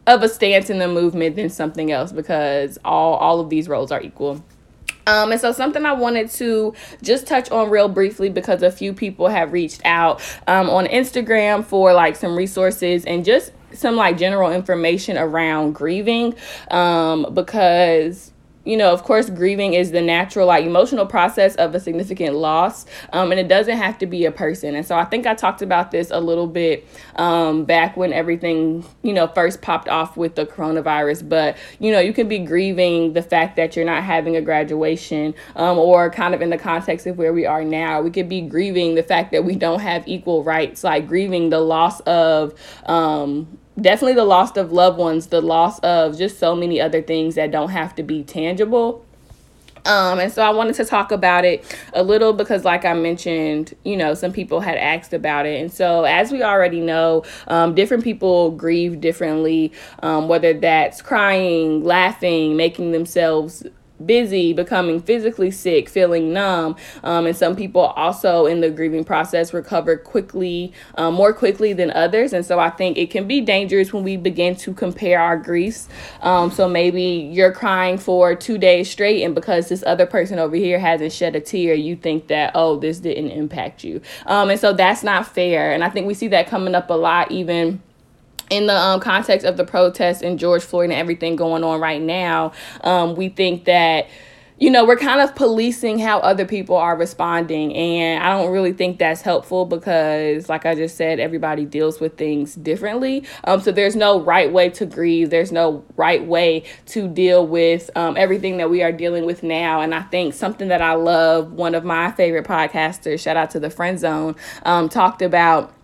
of 0.06 0.22
a 0.22 0.28
stance 0.28 0.68
in 0.68 0.78
the 0.78 0.88
movement 0.88 1.36
than 1.36 1.48
something 1.48 1.90
else 1.90 2.12
because 2.12 2.78
all 2.84 3.14
all 3.14 3.40
of 3.40 3.48
these 3.50 3.68
roles 3.68 3.90
are 3.90 4.02
equal. 4.02 4.44
Um, 5.06 5.32
and 5.32 5.40
so 5.40 5.52
something 5.52 5.84
I 5.84 5.92
wanted 5.92 6.30
to 6.32 6.74
just 7.02 7.26
touch 7.26 7.50
on 7.50 7.70
real 7.70 7.88
briefly 7.88 8.28
because 8.28 8.62
a 8.62 8.70
few 8.70 8.92
people 8.92 9.28
have 9.28 9.52
reached 9.52 9.82
out 9.84 10.22
um, 10.46 10.70
on 10.70 10.86
Instagram 10.86 11.64
for 11.64 11.92
like 11.92 12.16
some 12.16 12.36
resources 12.36 13.04
and 13.04 13.24
just 13.24 13.52
some 13.72 13.96
like 13.96 14.16
general 14.16 14.50
information 14.50 15.18
around 15.18 15.72
grieving 15.72 16.34
um, 16.70 17.26
because 17.34 18.32
you 18.64 18.76
know, 18.76 18.92
of 18.92 19.02
course, 19.02 19.28
grieving 19.30 19.74
is 19.74 19.90
the 19.90 20.00
natural, 20.00 20.46
like, 20.46 20.64
emotional 20.64 21.06
process 21.06 21.54
of 21.56 21.74
a 21.74 21.80
significant 21.80 22.34
loss, 22.34 22.86
um, 23.12 23.30
and 23.30 23.38
it 23.38 23.48
doesn't 23.48 23.76
have 23.76 23.98
to 23.98 24.06
be 24.06 24.24
a 24.24 24.32
person. 24.32 24.74
And 24.74 24.86
so 24.86 24.96
I 24.96 25.04
think 25.04 25.26
I 25.26 25.34
talked 25.34 25.62
about 25.62 25.90
this 25.90 26.10
a 26.10 26.20
little 26.20 26.46
bit 26.46 26.86
um, 27.16 27.64
back 27.64 27.96
when 27.96 28.12
everything, 28.12 28.84
you 29.02 29.12
know, 29.12 29.26
first 29.26 29.60
popped 29.60 29.88
off 29.88 30.16
with 30.16 30.34
the 30.34 30.46
coronavirus. 30.46 31.28
But, 31.28 31.56
you 31.78 31.92
know, 31.92 32.00
you 32.00 32.12
can 32.12 32.28
be 32.28 32.38
grieving 32.38 33.12
the 33.12 33.22
fact 33.22 33.56
that 33.56 33.76
you're 33.76 33.84
not 33.84 34.02
having 34.02 34.36
a 34.36 34.40
graduation, 34.40 35.34
um, 35.56 35.78
or 35.78 36.10
kind 36.10 36.34
of 36.34 36.40
in 36.40 36.50
the 36.50 36.58
context 36.58 37.06
of 37.06 37.18
where 37.18 37.32
we 37.32 37.46
are 37.46 37.64
now, 37.64 38.00
we 38.00 38.10
could 38.10 38.28
be 38.28 38.40
grieving 38.40 38.94
the 38.94 39.02
fact 39.02 39.32
that 39.32 39.44
we 39.44 39.56
don't 39.56 39.80
have 39.80 40.06
equal 40.08 40.42
rights, 40.42 40.82
like 40.82 41.06
grieving 41.06 41.50
the 41.50 41.60
loss 41.60 42.00
of, 42.00 42.54
um, 42.86 43.58
definitely 43.80 44.14
the 44.14 44.24
loss 44.24 44.56
of 44.56 44.72
loved 44.72 44.98
ones, 44.98 45.26
the 45.28 45.42
loss 45.42 45.78
of 45.80 46.16
just 46.16 46.38
so 46.38 46.54
many 46.54 46.80
other 46.80 47.02
things 47.02 47.34
that 47.34 47.50
don't 47.50 47.70
have 47.70 47.94
to 47.96 48.02
be 48.02 48.22
tangible. 48.22 49.04
Um, 49.86 50.18
and 50.18 50.32
so 50.32 50.42
I 50.42 50.48
wanted 50.48 50.76
to 50.76 50.84
talk 50.86 51.12
about 51.12 51.44
it 51.44 51.62
a 51.92 52.02
little 52.02 52.32
because, 52.32 52.64
like 52.64 52.86
I 52.86 52.94
mentioned, 52.94 53.74
you 53.84 53.96
know, 53.96 54.14
some 54.14 54.32
people 54.32 54.60
had 54.60 54.78
asked 54.78 55.12
about 55.12 55.44
it. 55.44 55.60
And 55.60 55.70
so, 55.70 56.04
as 56.04 56.32
we 56.32 56.42
already 56.42 56.80
know, 56.80 57.22
um, 57.48 57.74
different 57.74 58.02
people 58.02 58.50
grieve 58.52 59.00
differently, 59.00 59.72
um, 60.02 60.26
whether 60.26 60.54
that's 60.54 61.02
crying, 61.02 61.84
laughing, 61.84 62.56
making 62.56 62.92
themselves 62.92 63.66
busy, 64.04 64.52
becoming 64.52 65.00
physically 65.00 65.50
sick, 65.50 65.88
feeling 65.88 66.32
numb. 66.32 66.76
Um, 67.02 67.26
and 67.26 67.36
some 67.36 67.56
people 67.56 67.80
also 67.82 68.46
in 68.46 68.60
the 68.60 68.70
grieving 68.70 69.04
process 69.04 69.54
recover 69.54 69.96
quickly, 69.96 70.72
um, 70.96 71.14
more 71.14 71.32
quickly 71.32 71.72
than 71.72 71.90
others. 71.90 72.32
And 72.32 72.44
so 72.44 72.58
I 72.58 72.70
think 72.70 72.98
it 72.98 73.10
can 73.10 73.26
be 73.26 73.40
dangerous 73.40 73.92
when 73.92 74.02
we 74.02 74.16
begin 74.16 74.56
to 74.56 74.74
compare 74.74 75.20
our 75.20 75.36
griefs. 75.36 75.88
Um, 76.22 76.50
so 76.50 76.68
maybe 76.68 77.02
you're 77.02 77.52
crying 77.52 77.98
for 77.98 78.34
two 78.34 78.58
days 78.58 78.90
straight, 78.90 79.22
and 79.22 79.34
because 79.34 79.68
this 79.68 79.84
other 79.86 80.06
person 80.06 80.38
over 80.38 80.56
here 80.56 80.78
hasn't 80.78 81.12
shed 81.12 81.36
a 81.36 81.40
tear, 81.40 81.74
you 81.74 81.96
think 81.96 82.28
that, 82.28 82.52
oh, 82.54 82.78
this 82.78 82.98
didn't 82.98 83.30
impact 83.30 83.84
you. 83.84 84.00
Um, 84.26 84.50
and 84.50 84.60
so 84.60 84.72
that's 84.72 85.02
not 85.02 85.26
fair. 85.26 85.72
And 85.72 85.84
I 85.84 85.90
think 85.90 86.06
we 86.06 86.14
see 86.14 86.28
that 86.28 86.48
coming 86.48 86.74
up 86.74 86.90
a 86.90 86.94
lot, 86.94 87.30
even 87.30 87.80
in 88.50 88.66
the 88.66 88.76
um, 88.76 89.00
context 89.00 89.46
of 89.46 89.56
the 89.56 89.64
protests 89.64 90.22
and 90.22 90.38
George 90.38 90.62
Floyd 90.62 90.84
and 90.84 90.92
everything 90.92 91.36
going 91.36 91.64
on 91.64 91.80
right 91.80 92.00
now, 92.00 92.52
um, 92.82 93.14
we 93.14 93.28
think 93.28 93.64
that 93.64 94.08
you 94.56 94.70
know, 94.70 94.84
we're 94.84 94.96
kind 94.96 95.20
of 95.20 95.34
policing 95.34 95.98
how 95.98 96.20
other 96.20 96.44
people 96.44 96.76
are 96.76 96.96
responding. 96.96 97.74
And 97.74 98.22
I 98.22 98.30
don't 98.30 98.52
really 98.52 98.72
think 98.72 98.98
that's 98.98 99.20
helpful 99.20 99.64
because, 99.64 100.48
like 100.48 100.64
I 100.64 100.76
just 100.76 100.96
said, 100.96 101.18
everybody 101.18 101.64
deals 101.64 101.98
with 101.98 102.16
things 102.16 102.54
differently. 102.54 103.24
Um, 103.44 103.60
so 103.60 103.72
there's 103.72 103.96
no 103.96 104.20
right 104.20 104.52
way 104.52 104.70
to 104.70 104.86
grieve, 104.86 105.30
there's 105.30 105.50
no 105.50 105.84
right 105.96 106.24
way 106.24 106.62
to 106.86 107.08
deal 107.08 107.44
with 107.44 107.90
um, 107.96 108.16
everything 108.16 108.58
that 108.58 108.70
we 108.70 108.82
are 108.82 108.92
dealing 108.92 109.26
with 109.26 109.42
now. 109.42 109.80
And 109.80 109.92
I 109.92 110.02
think 110.02 110.34
something 110.34 110.68
that 110.68 110.80
I 110.80 110.94
love, 110.94 111.52
one 111.52 111.74
of 111.74 111.84
my 111.84 112.12
favorite 112.12 112.46
podcasters, 112.46 113.20
shout 113.20 113.36
out 113.36 113.50
to 113.50 113.60
the 113.60 113.70
Friend 113.70 113.98
Zone, 113.98 114.36
um, 114.64 114.88
talked 114.88 115.20
about 115.20 115.74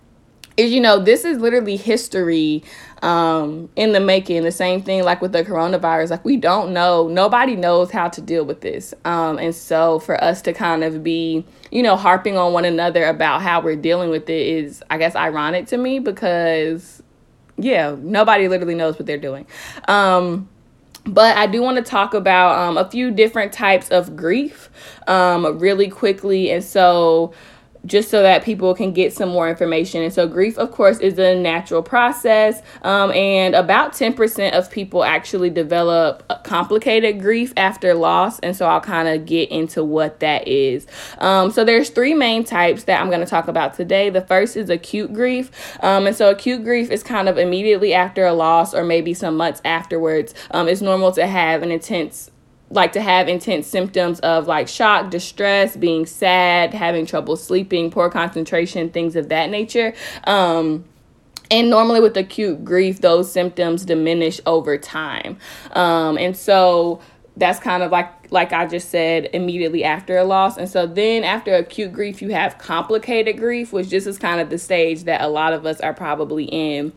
is 0.57 0.73
you 0.73 0.81
know 0.81 0.99
this 0.99 1.25
is 1.25 1.39
literally 1.39 1.77
history 1.77 2.63
um, 3.03 3.69
in 3.77 3.93
the 3.93 4.01
making. 4.01 4.43
The 4.43 4.53
same 4.53 4.83
thing 4.83 5.05
like 5.05 5.21
with 5.21 5.33
the 5.33 5.45
coronavirus. 5.45 6.11
Like 6.11 6.25
we 6.25 6.37
don't 6.37 6.73
know. 6.73 7.09
Nobody 7.09 7.57
knows 7.57 7.91
how 7.91 8.09
to 8.09 8.21
deal 8.21 8.45
with 8.45 8.61
this. 8.61 8.95
Um, 9.05 9.39
and 9.39 9.55
so 9.55 9.99
for 9.99 10.23
us 10.23 10.43
to 10.43 10.53
kind 10.53 10.85
of 10.85 11.03
be 11.03 11.45
you 11.71 11.83
know 11.83 11.97
harping 11.97 12.37
on 12.37 12.53
one 12.53 12.65
another 12.65 13.05
about 13.05 13.43
how 13.43 13.61
we're 13.61 13.77
dealing 13.77 14.11
with 14.11 14.29
it 14.29 14.47
is 14.47 14.83
i 14.91 14.99
guess 14.99 15.15
ironic 15.15 15.67
to 15.69 15.77
me 15.77 16.01
because 16.01 17.01
yeah 17.57 17.95
nobody 18.01 18.49
literally 18.49 18.75
knows 18.75 18.99
what 18.99 19.07
they're 19.07 19.19
doing. 19.19 19.47
Um, 19.87 20.49
but 21.05 21.37
I 21.37 21.47
do 21.47 21.63
want 21.63 21.77
to 21.79 21.83
talk 21.83 22.15
about 22.15 22.59
um, 22.59 22.77
a 22.77 22.89
few 22.91 23.11
different 23.11 23.53
types 23.53 23.89
of 23.91 24.17
grief 24.17 24.71
um, 25.07 25.59
really 25.59 25.89
quickly. 25.89 26.51
And 26.51 26.63
so, 26.63 27.33
just 27.87 28.11
so 28.11 28.23
that 28.23 28.45
people 28.45 28.75
can 28.75 28.93
get 28.93 29.13
some 29.13 29.29
more 29.29 29.49
information. 29.49 30.03
And 30.03 30.13
so, 30.13 30.27
grief, 30.27 30.59
of 30.59 30.71
course, 30.71 30.99
is 30.99 31.19
a 31.19 31.35
natural 31.35 31.83
process, 31.83 32.63
um, 32.83 33.11
and 33.13 33.55
about 33.55 33.93
10% 33.93 34.53
of 34.53 34.71
people 34.71 35.05
actually 35.05 35.51
develop 35.51 36.23
complicated 36.45 37.21
grief 37.21 37.53
after 37.57 37.95
loss. 37.95 38.39
And 38.41 38.57
so, 38.57 38.67
I'll 38.67 38.81
kind 38.81 39.09
of 39.09 39.27
get 39.27 39.51
into 39.51 39.83
what 39.85 40.21
that 40.21 40.47
is. 40.47 40.87
Um, 41.19 41.51
so, 41.51 41.65
there's 41.65 41.91
three 41.91 42.15
main 42.15 42.45
types 42.45 42.85
that 42.85 43.01
I'm 43.01 43.09
going 43.09 43.21
to 43.21 43.27
talk 43.27 43.49
about 43.49 43.75
today. 43.75 44.11
The 44.11 44.23
first 44.23 44.57
is 44.57 44.71
acute 44.71 45.13
grief, 45.13 45.51
um, 45.83 46.07
and 46.07 46.17
so 46.17 46.31
acute 46.31 46.65
grief 46.65 46.91
is 46.91 47.03
kind 47.03 47.29
of 47.29 47.39
immediately 47.39 47.95
after 47.95 48.27
a 48.27 48.33
loss 48.33 48.75
or 48.75 48.85
maybe 48.85 49.15
some 49.15 49.37
months 49.37 49.61
afterwards. 49.65 50.35
Um, 50.51 50.69
it's 50.69 50.81
normal 50.81 51.13
to 51.13 51.27
have 51.27 51.63
an 51.63 51.71
intense 51.71 52.31
like 52.71 52.93
to 52.93 53.01
have 53.01 53.29
intense 53.29 53.67
symptoms 53.67 54.21
of 54.21 54.47
like 54.47 54.69
shock, 54.69 55.11
distress, 55.11 55.77
being 55.77 56.07
sad, 56.07 56.73
having 56.73 57.05
trouble 57.05 57.37
sleeping, 57.37 57.91
poor 57.91 58.09
concentration, 58.09 58.91
things 58.91 59.17
of 59.17 59.29
that 59.29 59.51
nature. 59.51 59.93
Um, 60.25 60.85
and 61.51 61.69
normally 61.69 62.01
with 62.01 62.17
acute 62.17 62.65
grief, 62.65 63.01
those 63.01 63.31
symptoms 63.31 63.85
diminish 63.85 64.41
over 64.47 64.79
time. 64.79 65.37
Um, 65.73 66.17
and 66.17 66.37
so 66.37 67.01
that's 67.37 67.59
kind 67.59 67.83
of 67.83 67.91
like 67.91 68.21
like 68.31 68.53
I 68.53 68.67
just 68.67 68.91
said, 68.91 69.29
immediately 69.33 69.85
after 69.85 70.17
a 70.17 70.25
loss. 70.25 70.57
And 70.57 70.69
so 70.69 70.87
then 70.87 71.25
after 71.25 71.55
acute 71.55 71.93
grief, 71.93 72.23
you 72.23 72.31
have 72.31 72.59
complicated 72.59 73.39
grief, 73.39 73.73
which 73.73 73.91
this 73.91 74.07
is 74.07 74.19
kind 74.19 74.41
of 74.41 74.51
the 74.51 74.59
stage 74.59 75.05
that 75.05 75.21
a 75.21 75.29
lot 75.29 75.53
of 75.53 75.67
us 75.67 75.81
are 75.81 75.95
probably 75.95 76.45
in. 76.45 76.93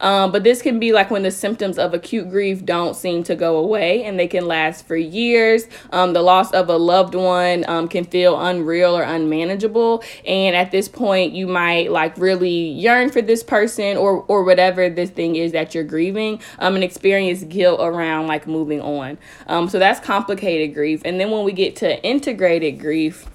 Um, 0.00 0.32
but 0.32 0.44
this 0.44 0.62
can 0.62 0.78
be 0.78 0.92
like 0.92 1.10
when 1.10 1.22
the 1.22 1.30
symptoms 1.30 1.78
of 1.78 1.94
acute 1.94 2.30
grief 2.30 2.64
don't 2.64 2.94
seem 2.94 3.22
to 3.24 3.34
go 3.34 3.56
away 3.56 4.04
and 4.04 4.18
they 4.18 4.26
can 4.26 4.46
last 4.46 4.86
for 4.86 4.96
years. 4.96 5.66
Um, 5.90 6.12
the 6.12 6.22
loss 6.22 6.52
of 6.52 6.68
a 6.68 6.76
loved 6.76 7.14
one 7.14 7.64
um, 7.68 7.88
can 7.88 8.04
feel 8.04 8.40
unreal 8.40 8.96
or 8.96 9.02
unmanageable. 9.02 10.02
And 10.26 10.56
at 10.56 10.70
this 10.70 10.88
point, 10.88 11.32
you 11.32 11.46
might 11.46 11.90
like 11.90 12.16
really 12.16 12.68
yearn 12.68 13.10
for 13.10 13.22
this 13.22 13.42
person 13.42 13.96
or, 13.96 14.24
or 14.28 14.44
whatever 14.44 14.88
this 14.88 15.10
thing 15.10 15.36
is 15.36 15.52
that 15.52 15.74
you're 15.74 15.84
grieving 15.84 16.40
um, 16.58 16.74
and 16.74 16.84
experience 16.84 17.44
guilt 17.44 17.80
around 17.80 18.26
like 18.26 18.46
moving 18.46 18.80
on. 18.80 19.18
Um, 19.46 19.68
so 19.68 19.78
that's 19.78 20.00
complicated 20.00 20.74
grief. 20.74 21.02
And 21.04 21.20
then 21.20 21.30
when 21.30 21.44
we 21.44 21.52
get 21.52 21.76
to 21.76 22.02
integrated 22.04 22.78
grief, 22.78 23.26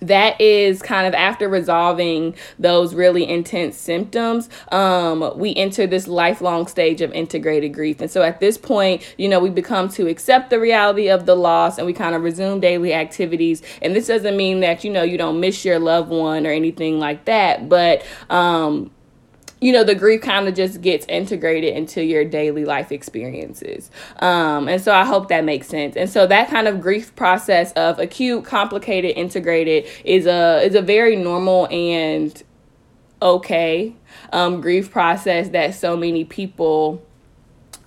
that 0.00 0.40
is 0.40 0.82
kind 0.82 1.06
of 1.06 1.14
after 1.14 1.48
resolving 1.48 2.34
those 2.58 2.94
really 2.94 3.28
intense 3.28 3.76
symptoms 3.76 4.48
um, 4.72 5.32
we 5.36 5.54
enter 5.54 5.86
this 5.86 6.06
lifelong 6.08 6.66
stage 6.66 7.00
of 7.00 7.12
integrated 7.12 7.74
grief. 7.74 8.00
And 8.00 8.10
so 8.10 8.22
at 8.22 8.40
this 8.40 8.58
point 8.58 9.02
you 9.16 9.28
know 9.28 9.40
we 9.40 9.50
become 9.50 9.88
to 9.90 10.08
accept 10.08 10.50
the 10.50 10.60
reality 10.60 11.08
of 11.08 11.26
the 11.26 11.34
loss 11.34 11.78
and 11.78 11.86
we 11.86 11.92
kind 11.92 12.14
of 12.14 12.22
resume 12.22 12.60
daily 12.60 12.92
activities. 12.92 13.62
And 13.82 13.94
this 13.94 14.06
doesn't 14.06 14.36
mean 14.36 14.60
that 14.60 14.84
you 14.84 14.90
know 14.90 15.02
you 15.02 15.18
don't 15.18 15.40
miss 15.40 15.64
your 15.64 15.78
loved 15.78 16.10
one 16.10 16.46
or 16.46 16.50
anything 16.50 16.98
like 16.98 17.24
that 17.26 17.68
but 17.68 18.04
um, 18.30 18.90
you 19.60 19.72
know 19.72 19.84
the 19.84 19.94
grief 19.94 20.20
kind 20.20 20.48
of 20.48 20.54
just 20.54 20.80
gets 20.80 21.04
integrated 21.06 21.74
into 21.76 22.02
your 22.02 22.24
daily 22.24 22.64
life 22.64 22.92
experiences. 22.92 23.90
Um, 24.20 24.68
and 24.68 24.80
so 24.80 24.92
i 24.92 25.04
hope 25.04 25.28
that 25.28 25.44
makes 25.44 25.68
sense. 25.68 25.96
And 25.96 26.08
so 26.08 26.26
that 26.26 26.48
kind 26.48 26.68
of 26.68 26.80
grief 26.80 27.14
process 27.16 27.72
of 27.72 27.98
acute 27.98 28.44
complicated 28.44 29.16
integrated 29.16 29.86
is 30.04 30.26
a 30.26 30.60
is 30.64 30.74
a 30.74 30.82
very 30.82 31.16
normal 31.16 31.66
and 31.68 32.42
okay 33.20 33.94
um, 34.32 34.60
grief 34.60 34.90
process 34.90 35.48
that 35.48 35.74
so 35.74 35.96
many 35.96 36.24
people 36.24 37.02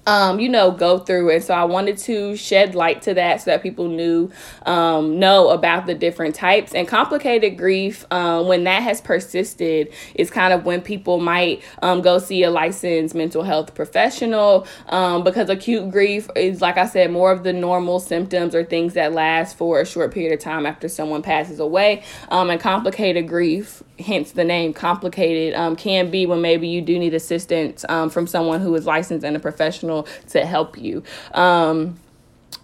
um, 0.07 0.39
you 0.39 0.49
know, 0.49 0.71
go 0.71 0.99
through 0.99 1.29
it. 1.29 1.43
So 1.43 1.53
I 1.53 1.63
wanted 1.65 1.97
to 1.99 2.35
shed 2.35 2.75
light 2.75 3.01
to 3.03 3.13
that 3.13 3.41
so 3.41 3.51
that 3.51 3.61
people 3.61 3.87
knew, 3.87 4.31
um, 4.65 5.19
know 5.19 5.49
about 5.49 5.85
the 5.85 5.93
different 5.93 6.35
types. 6.35 6.73
And 6.73 6.87
complicated 6.87 7.57
grief, 7.57 8.05
um, 8.11 8.47
when 8.47 8.63
that 8.63 8.81
has 8.83 9.01
persisted, 9.01 9.93
is 10.15 10.31
kind 10.31 10.53
of 10.53 10.65
when 10.65 10.81
people 10.81 11.19
might 11.19 11.61
um, 11.81 12.01
go 12.01 12.17
see 12.19 12.43
a 12.43 12.49
licensed 12.49 13.13
mental 13.13 13.43
health 13.43 13.75
professional 13.75 14.67
um, 14.89 15.23
because 15.23 15.49
acute 15.49 15.91
grief 15.91 16.29
is, 16.35 16.61
like 16.61 16.77
I 16.77 16.87
said, 16.87 17.11
more 17.11 17.31
of 17.31 17.43
the 17.43 17.53
normal 17.53 17.99
symptoms 17.99 18.55
or 18.55 18.63
things 18.63 18.93
that 18.93 19.13
last 19.13 19.57
for 19.57 19.81
a 19.81 19.85
short 19.85 20.13
period 20.13 20.33
of 20.33 20.39
time 20.39 20.65
after 20.65 20.87
someone 20.89 21.21
passes 21.21 21.59
away. 21.59 22.03
Um, 22.29 22.49
and 22.49 22.59
complicated 22.59 23.27
grief 23.27 23.83
hence 24.01 24.31
the 24.31 24.43
name 24.43 24.73
complicated 24.73 25.53
um, 25.55 25.75
can 25.75 26.09
be 26.11 26.25
when 26.25 26.41
maybe 26.41 26.67
you 26.67 26.81
do 26.81 26.97
need 26.99 27.13
assistance 27.13 27.85
um, 27.89 28.09
from 28.09 28.27
someone 28.27 28.61
who 28.61 28.73
is 28.75 28.85
licensed 28.85 29.25
and 29.25 29.35
a 29.35 29.39
professional 29.39 30.07
to 30.29 30.45
help 30.45 30.77
you. 30.77 31.03
Um, 31.33 31.97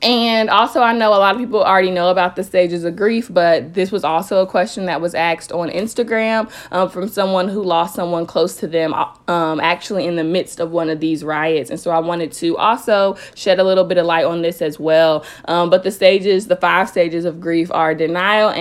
and 0.02 0.52
also, 0.52 0.82
I 0.82 0.94
know 0.94 1.10
a 1.10 1.18
lot 1.18 1.34
of 1.34 1.42
people 1.42 1.64
already 1.64 1.90
know 1.90 2.10
about 2.10 2.36
the 2.36 2.44
stages 2.44 2.84
of 2.84 2.96
grief, 2.96 3.30
but 3.32 3.74
this 3.74 3.92
was 3.92 4.04
also 4.04 4.44
a 4.44 4.48
question 4.48 4.86
that 4.86 5.02
was 5.02 5.16
asked 5.16 5.52
on 5.52 5.70
Instagram 5.70 6.52
um, 6.72 6.90
from 6.90 7.08
someone 7.08 7.48
who 7.48 7.64
lost 7.64 7.96
someone 7.96 8.28
close 8.28 8.58
to 8.58 8.68
them, 8.68 8.94
um, 9.28 9.60
actually 9.60 10.06
in 10.06 10.16
the 10.16 10.24
midst 10.24 10.60
of 10.60 10.70
one 10.70 10.92
of 10.92 11.00
these 11.00 11.24
riots. 11.24 11.72
And 11.72 11.80
so 11.80 11.90
I 11.90 11.98
wanted 11.98 12.32
to 12.34 12.56
also 12.58 13.18
shed 13.34 13.58
a 13.60 13.64
little 13.64 13.86
bit 13.86 13.98
of 13.98 14.06
light 14.06 14.26
on 14.26 14.44
this 14.44 14.62
as 14.62 14.80
well. 14.80 15.26
Um, 15.46 15.72
but 15.72 15.84
the 15.84 15.92
stages, 15.92 16.46
the 16.46 16.58
five 16.58 16.90
stages 16.90 17.26
of 17.26 17.42
grief 17.42 17.72
are 17.72 17.96
denial, 17.96 18.52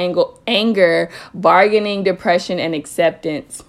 anger, 0.46 1.10
bargaining, 1.34 2.02
depression, 2.02 2.58
and 2.58 2.74
acceptance. 2.74 3.62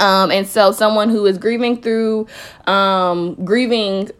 Um, 0.00 0.30
and 0.30 0.46
so, 0.46 0.72
someone 0.72 1.08
who 1.08 1.24
is 1.24 1.38
grieving 1.38 1.80
through 1.80 2.26
um, 2.66 3.42
grieving 3.44 4.10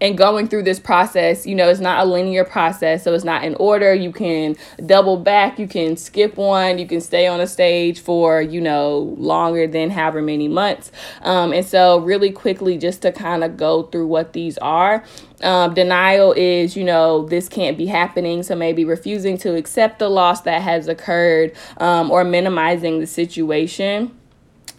and 0.00 0.16
going 0.16 0.48
through 0.48 0.62
this 0.62 0.78
process, 0.78 1.46
you 1.46 1.54
know, 1.54 1.68
it's 1.68 1.80
not 1.80 2.06
a 2.06 2.08
linear 2.08 2.44
process, 2.44 3.02
so 3.02 3.14
it's 3.14 3.24
not 3.24 3.44
in 3.44 3.54
order. 3.56 3.92
You 3.92 4.12
can 4.12 4.56
double 4.86 5.16
back, 5.16 5.58
you 5.58 5.66
can 5.66 5.96
skip 5.96 6.36
one, 6.36 6.78
you 6.78 6.86
can 6.86 7.00
stay 7.00 7.26
on 7.26 7.40
a 7.40 7.46
stage 7.46 8.00
for, 8.00 8.40
you 8.40 8.60
know, 8.60 9.14
longer 9.18 9.66
than 9.66 9.90
however 9.90 10.22
many 10.22 10.46
months. 10.48 10.92
Um, 11.22 11.52
and 11.52 11.66
so, 11.66 11.98
really 12.00 12.30
quickly, 12.30 12.78
just 12.78 13.02
to 13.02 13.12
kind 13.12 13.42
of 13.42 13.56
go 13.56 13.84
through 13.84 14.06
what 14.06 14.32
these 14.32 14.56
are. 14.58 15.04
Um, 15.42 15.74
denial 15.74 16.32
is, 16.32 16.76
you 16.76 16.82
know, 16.82 17.26
this 17.26 17.48
can't 17.48 17.78
be 17.78 17.86
happening. 17.86 18.42
So 18.42 18.56
maybe 18.56 18.84
refusing 18.84 19.38
to 19.38 19.54
accept 19.54 20.00
the 20.00 20.08
loss 20.08 20.40
that 20.40 20.62
has 20.62 20.88
occurred 20.88 21.52
um, 21.76 22.10
or 22.10 22.24
minimizing 22.24 22.98
the 22.98 23.06
situation 23.06 24.17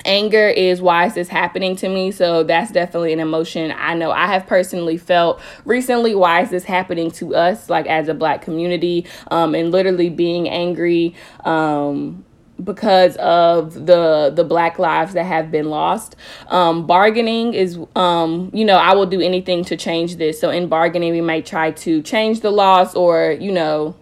anger 0.06 0.48
is 0.48 0.82
why 0.82 1.06
is 1.06 1.14
this 1.14 1.28
happening 1.28 1.76
to 1.76 1.90
me 1.90 2.12
so 2.12 2.44
that's 2.44 2.72
definitely 2.72 3.14
an 3.14 3.20
emotion 3.20 3.74
i 3.78 3.94
know. 3.94 4.12
I 4.12 4.28
have 4.28 4.48
personally 4.48 4.98
felt 4.98 5.42
recently 5.66 6.16
why 6.16 6.42
is 6.42 6.50
this 6.50 6.64
happening 6.64 7.12
to 7.12 7.36
us 7.36 7.70
like 7.70 7.86
as 7.88 8.08
a 8.08 8.14
black 8.14 8.42
community 8.42 9.06
um, 9.32 9.56
and 9.56 9.72
literally 9.72 10.10
being 10.10 10.50
angry 10.50 11.16
um, 11.44 12.26
because 12.64 13.16
of 13.18 13.86
the 13.86 14.32
the 14.36 14.44
black 14.44 14.80
lives 14.80 15.14
that 15.14 15.24
have 15.24 15.52
been 15.52 15.70
lost. 15.70 16.16
Um, 16.48 16.86
bargaining 16.86 17.54
is 17.54 17.80
um, 17.96 18.52
you 18.54 18.66
know 18.66 18.76
i 18.76 18.94
will 18.94 19.06
do 19.06 19.22
anything 19.22 19.64
to 19.66 19.78
change 19.78 20.18
this. 20.18 20.40
So 20.40 20.50
in 20.50 20.68
bargaining 20.68 21.14
we 21.14 21.22
might 21.22 21.46
try 21.46 21.72
to 21.72 22.02
change 22.02 22.42
the 22.42 22.52
laws 22.52 22.96
or 22.96 23.32
you 23.40 23.52
know 23.52 23.96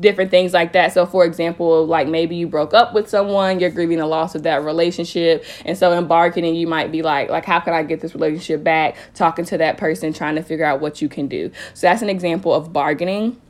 different 0.00 0.30
things 0.30 0.52
like 0.52 0.72
that. 0.72 0.92
So, 0.92 1.06
for 1.06 1.24
example, 1.24 1.86
like 1.86 2.08
maybe 2.08 2.36
you 2.36 2.46
broke 2.46 2.74
up 2.74 2.94
with 2.94 3.08
someone, 3.08 3.60
you're 3.60 3.70
grieving 3.70 3.98
the 3.98 4.06
loss 4.06 4.34
of 4.34 4.42
that 4.44 4.64
relationship, 4.64 5.44
and 5.64 5.76
so 5.76 5.92
in 5.92 6.06
bargaining, 6.06 6.54
you 6.54 6.66
might 6.66 6.92
be 6.92 7.02
like, 7.02 7.30
like 7.30 7.44
how 7.44 7.60
can 7.60 7.74
I 7.74 7.82
get 7.82 8.00
this 8.00 8.14
relationship 8.14 8.62
back? 8.62 8.96
Talking 9.14 9.44
to 9.46 9.58
that 9.58 9.78
person, 9.78 10.12
trying 10.12 10.36
to 10.36 10.42
figure 10.42 10.64
out 10.64 10.80
what 10.80 11.02
you 11.02 11.08
can 11.08 11.28
do. 11.28 11.50
So 11.74 11.86
that's 11.86 12.02
an 12.02 12.08
example 12.08 12.52
of 12.52 12.72
bargaining. 12.72 13.40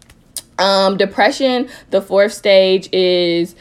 Um, 0.59 0.97
depression, 0.97 1.69
the 1.91 2.01
fourth 2.03 2.33
stage 2.33 2.89
is 2.93 3.55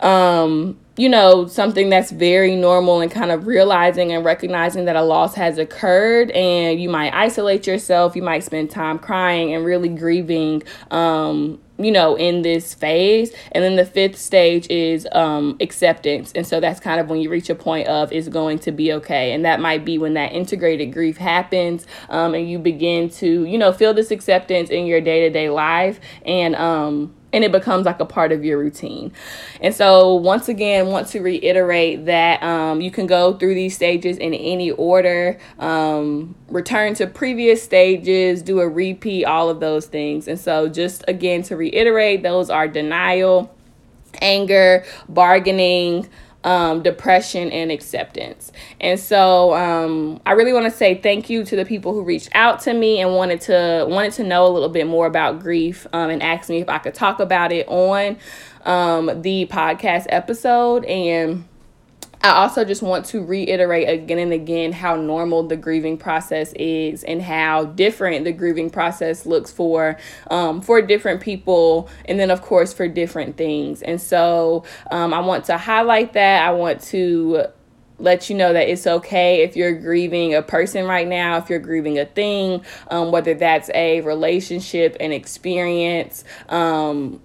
um 0.00 0.78
you 0.98 1.08
know, 1.08 1.46
something 1.46 1.90
that's 1.90 2.10
very 2.10 2.56
normal 2.56 3.00
and 3.00 3.10
kind 3.10 3.30
of 3.30 3.46
realizing 3.46 4.12
and 4.12 4.24
recognizing 4.24 4.86
that 4.86 4.96
a 4.96 5.02
loss 5.02 5.36
has 5.36 5.56
occurred 5.56 6.32
and 6.32 6.80
you 6.80 6.88
might 6.88 7.14
isolate 7.14 7.68
yourself, 7.68 8.16
you 8.16 8.22
might 8.22 8.42
spend 8.42 8.68
time 8.68 8.98
crying 8.98 9.54
and 9.54 9.64
really 9.64 9.88
grieving 9.88 10.62
um 10.90 11.60
you 11.78 11.92
know 11.92 12.16
in 12.16 12.42
this 12.42 12.74
phase. 12.74 13.32
And 13.52 13.62
then 13.64 13.76
the 13.76 13.84
fifth 13.84 14.18
stage 14.18 14.66
is 14.68 15.06
um 15.12 15.56
acceptance. 15.60 16.32
And 16.34 16.46
so 16.46 16.60
that's 16.60 16.80
kind 16.80 17.00
of 17.00 17.08
when 17.08 17.20
you 17.20 17.30
reach 17.30 17.50
a 17.50 17.54
point 17.54 17.88
of 17.88 18.12
is 18.12 18.28
going 18.28 18.58
to 18.60 18.72
be 18.72 18.92
okay. 18.94 19.32
And 19.32 19.44
that 19.44 19.60
might 19.60 19.84
be 19.84 19.98
when 19.98 20.14
that 20.14 20.32
integrated 20.32 20.92
grief 20.92 21.16
happens 21.16 21.86
um 22.08 22.34
and 22.34 22.50
you 22.50 22.58
begin 22.58 23.08
to 23.10 23.44
you 23.44 23.58
know 23.58 23.72
feel 23.72 23.94
this 23.94 24.10
acceptance 24.10 24.70
in 24.70 24.86
your 24.86 25.00
day-to-day 25.00 25.50
life. 25.50 26.00
And 26.24 26.54
um 26.56 27.14
and 27.32 27.44
it 27.44 27.52
becomes 27.52 27.84
like 27.84 28.00
a 28.00 28.06
part 28.06 28.32
of 28.32 28.44
your 28.44 28.58
routine. 28.58 29.12
And 29.60 29.74
so, 29.74 30.14
once 30.14 30.48
again, 30.48 30.86
want 30.88 31.08
to 31.08 31.20
reiterate 31.20 32.06
that 32.06 32.42
um, 32.42 32.80
you 32.80 32.90
can 32.90 33.06
go 33.06 33.34
through 33.34 33.54
these 33.54 33.74
stages 33.74 34.16
in 34.16 34.32
any 34.34 34.70
order, 34.70 35.38
um, 35.58 36.34
return 36.48 36.94
to 36.94 37.06
previous 37.06 37.62
stages, 37.62 38.42
do 38.42 38.60
a 38.60 38.68
repeat, 38.68 39.24
all 39.24 39.50
of 39.50 39.60
those 39.60 39.86
things. 39.86 40.28
And 40.28 40.38
so, 40.38 40.68
just 40.68 41.04
again 41.06 41.42
to 41.44 41.56
reiterate, 41.56 42.22
those 42.22 42.50
are 42.50 42.66
denial, 42.66 43.54
anger, 44.20 44.84
bargaining 45.08 46.08
um, 46.48 46.82
depression 46.82 47.52
and 47.52 47.70
acceptance. 47.70 48.52
And 48.80 48.98
so 48.98 49.54
um, 49.54 50.18
I 50.24 50.32
really 50.32 50.54
want 50.54 50.64
to 50.64 50.70
say 50.70 50.94
thank 50.94 51.28
you 51.28 51.44
to 51.44 51.56
the 51.56 51.66
people 51.66 51.92
who 51.92 52.02
reached 52.02 52.30
out 52.32 52.60
to 52.60 52.72
me 52.72 53.02
and 53.02 53.14
wanted 53.14 53.42
to 53.42 53.84
wanted 53.86 54.14
to 54.14 54.24
know 54.24 54.46
a 54.46 54.48
little 54.48 54.70
bit 54.70 54.86
more 54.86 55.06
about 55.06 55.40
grief 55.40 55.86
um, 55.92 56.08
and 56.08 56.22
asked 56.22 56.48
me 56.48 56.62
if 56.62 56.70
I 56.70 56.78
could 56.78 56.94
talk 56.94 57.20
about 57.20 57.52
it 57.52 57.68
on 57.68 58.16
um, 58.64 59.20
the 59.20 59.46
podcast 59.46 60.06
episode 60.08 60.86
and 60.86 61.44
I 62.22 62.30
also 62.30 62.64
just 62.64 62.82
want 62.82 63.06
to 63.06 63.24
reiterate 63.24 63.88
again 63.88 64.18
and 64.18 64.32
again 64.32 64.72
how 64.72 64.96
normal 64.96 65.44
the 65.44 65.56
grieving 65.56 65.96
process 65.96 66.52
is 66.54 67.04
and 67.04 67.22
how 67.22 67.64
different 67.64 68.24
the 68.24 68.32
grieving 68.32 68.70
process 68.70 69.24
looks 69.24 69.52
for 69.52 69.96
um, 70.30 70.60
for 70.60 70.82
different 70.82 71.20
people 71.20 71.88
and 72.06 72.18
then 72.18 72.30
of 72.30 72.42
course 72.42 72.72
for 72.72 72.88
different 72.88 73.36
things. 73.36 73.82
And 73.82 74.00
so 74.00 74.64
um, 74.90 75.14
I 75.14 75.20
want 75.20 75.44
to 75.46 75.58
highlight 75.58 76.14
that. 76.14 76.46
I 76.46 76.50
want 76.50 76.80
to 76.84 77.46
let 78.00 78.30
you 78.30 78.36
know 78.36 78.52
that 78.52 78.68
it's 78.68 78.86
okay 78.86 79.42
if 79.42 79.56
you're 79.56 79.72
grieving 79.72 80.34
a 80.34 80.42
person 80.42 80.86
right 80.86 81.06
now, 81.06 81.36
if 81.36 81.50
you're 81.50 81.58
grieving 81.58 81.98
a 81.98 82.06
thing, 82.06 82.64
um, 82.90 83.10
whether 83.10 83.34
that's 83.34 83.70
a 83.74 84.00
relationship, 84.02 84.96
an 85.00 85.12
experience, 85.12 86.24
um, 86.48 87.20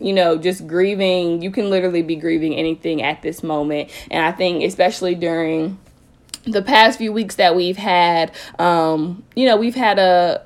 you 0.00 0.12
know, 0.12 0.36
just 0.36 0.66
grieving. 0.66 1.42
You 1.42 1.50
can 1.50 1.70
literally 1.70 2.02
be 2.02 2.16
grieving 2.16 2.54
anything 2.54 3.02
at 3.02 3.22
this 3.22 3.42
moment. 3.42 3.90
And 4.10 4.24
I 4.24 4.32
think, 4.32 4.64
especially 4.64 5.14
during 5.14 5.78
the 6.44 6.62
past 6.62 6.98
few 6.98 7.12
weeks 7.12 7.36
that 7.36 7.54
we've 7.54 7.76
had, 7.76 8.32
um, 8.58 9.22
you 9.36 9.46
know, 9.46 9.56
we've 9.56 9.74
had 9.74 9.98
a 9.98 10.44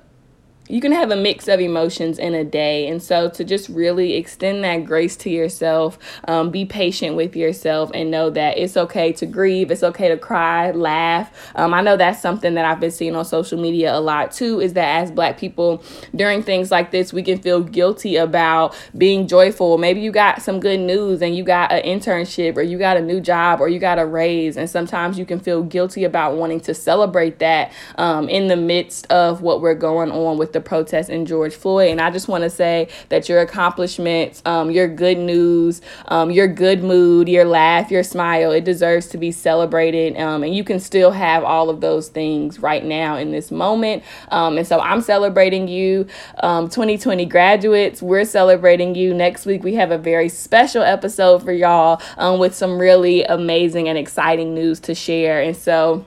you 0.68 0.80
can 0.80 0.92
have 0.92 1.10
a 1.10 1.16
mix 1.16 1.46
of 1.46 1.60
emotions 1.60 2.18
in 2.18 2.34
a 2.34 2.42
day. 2.42 2.88
And 2.88 3.02
so 3.02 3.28
to 3.30 3.44
just 3.44 3.68
really 3.68 4.14
extend 4.14 4.64
that 4.64 4.84
grace 4.84 5.14
to 5.16 5.30
yourself, 5.30 5.98
um, 6.26 6.50
be 6.50 6.64
patient 6.64 7.16
with 7.16 7.36
yourself, 7.36 7.90
and 7.92 8.10
know 8.10 8.30
that 8.30 8.56
it's 8.56 8.76
okay 8.76 9.12
to 9.14 9.26
grieve, 9.26 9.70
it's 9.70 9.82
okay 9.82 10.08
to 10.08 10.16
cry, 10.16 10.70
laugh. 10.70 11.52
Um, 11.54 11.74
I 11.74 11.82
know 11.82 11.96
that's 11.96 12.20
something 12.20 12.54
that 12.54 12.64
I've 12.64 12.80
been 12.80 12.90
seeing 12.90 13.14
on 13.14 13.26
social 13.26 13.60
media 13.60 13.94
a 13.94 14.00
lot 14.00 14.32
too, 14.32 14.60
is 14.60 14.72
that 14.72 15.02
as 15.02 15.10
Black 15.10 15.36
people 15.36 15.84
during 16.14 16.42
things 16.42 16.70
like 16.70 16.90
this, 16.90 17.12
we 17.12 17.22
can 17.22 17.38
feel 17.38 17.62
guilty 17.62 18.16
about 18.16 18.74
being 18.96 19.28
joyful. 19.28 19.76
Maybe 19.76 20.00
you 20.00 20.12
got 20.12 20.40
some 20.40 20.60
good 20.60 20.80
news 20.80 21.20
and 21.20 21.36
you 21.36 21.44
got 21.44 21.72
an 21.72 21.82
internship 21.82 22.56
or 22.56 22.62
you 22.62 22.78
got 22.78 22.96
a 22.96 23.02
new 23.02 23.20
job 23.20 23.60
or 23.60 23.68
you 23.68 23.78
got 23.78 23.98
a 23.98 24.06
raise. 24.06 24.56
And 24.56 24.70
sometimes 24.70 25.18
you 25.18 25.26
can 25.26 25.40
feel 25.40 25.62
guilty 25.62 26.04
about 26.04 26.36
wanting 26.36 26.60
to 26.60 26.72
celebrate 26.74 27.38
that 27.40 27.70
um, 27.96 28.30
in 28.30 28.48
the 28.48 28.56
midst 28.56 29.06
of 29.12 29.42
what 29.42 29.60
we're 29.60 29.74
going 29.74 30.10
on 30.10 30.38
with 30.38 30.53
the 30.54 30.60
protest 30.62 31.10
in 31.10 31.26
George 31.26 31.54
Floyd. 31.54 31.90
And 31.90 32.00
I 32.00 32.10
just 32.10 32.26
want 32.26 32.44
to 32.44 32.50
say 32.50 32.88
that 33.10 33.28
your 33.28 33.40
accomplishments, 33.40 34.40
um, 34.46 34.70
your 34.70 34.88
good 34.88 35.18
news, 35.18 35.82
um, 36.06 36.30
your 36.30 36.48
good 36.48 36.82
mood, 36.82 37.28
your 37.28 37.44
laugh, 37.44 37.90
your 37.90 38.02
smile, 38.02 38.52
it 38.52 38.64
deserves 38.64 39.08
to 39.08 39.18
be 39.18 39.30
celebrated. 39.30 40.16
Um, 40.16 40.42
and 40.42 40.54
you 40.54 40.64
can 40.64 40.80
still 40.80 41.10
have 41.10 41.44
all 41.44 41.68
of 41.68 41.82
those 41.82 42.08
things 42.08 42.58
right 42.58 42.84
now 42.84 43.16
in 43.16 43.32
this 43.32 43.50
moment. 43.50 44.02
Um, 44.30 44.56
and 44.56 44.66
so 44.66 44.80
I'm 44.80 45.02
celebrating 45.02 45.68
you, 45.68 46.04
2020 46.40 47.22
um, 47.22 47.28
graduates. 47.28 48.00
We're 48.00 48.24
celebrating 48.24 48.94
you. 48.94 49.12
Next 49.12 49.44
week, 49.44 49.62
we 49.62 49.74
have 49.74 49.90
a 49.90 49.98
very 49.98 50.28
special 50.30 50.82
episode 50.82 51.42
for 51.42 51.52
y'all 51.52 52.00
um, 52.16 52.38
with 52.38 52.54
some 52.54 52.78
really 52.78 53.24
amazing 53.24 53.88
and 53.88 53.98
exciting 53.98 54.54
news 54.54 54.80
to 54.80 54.94
share. 54.94 55.42
And 55.42 55.56
so, 55.56 56.04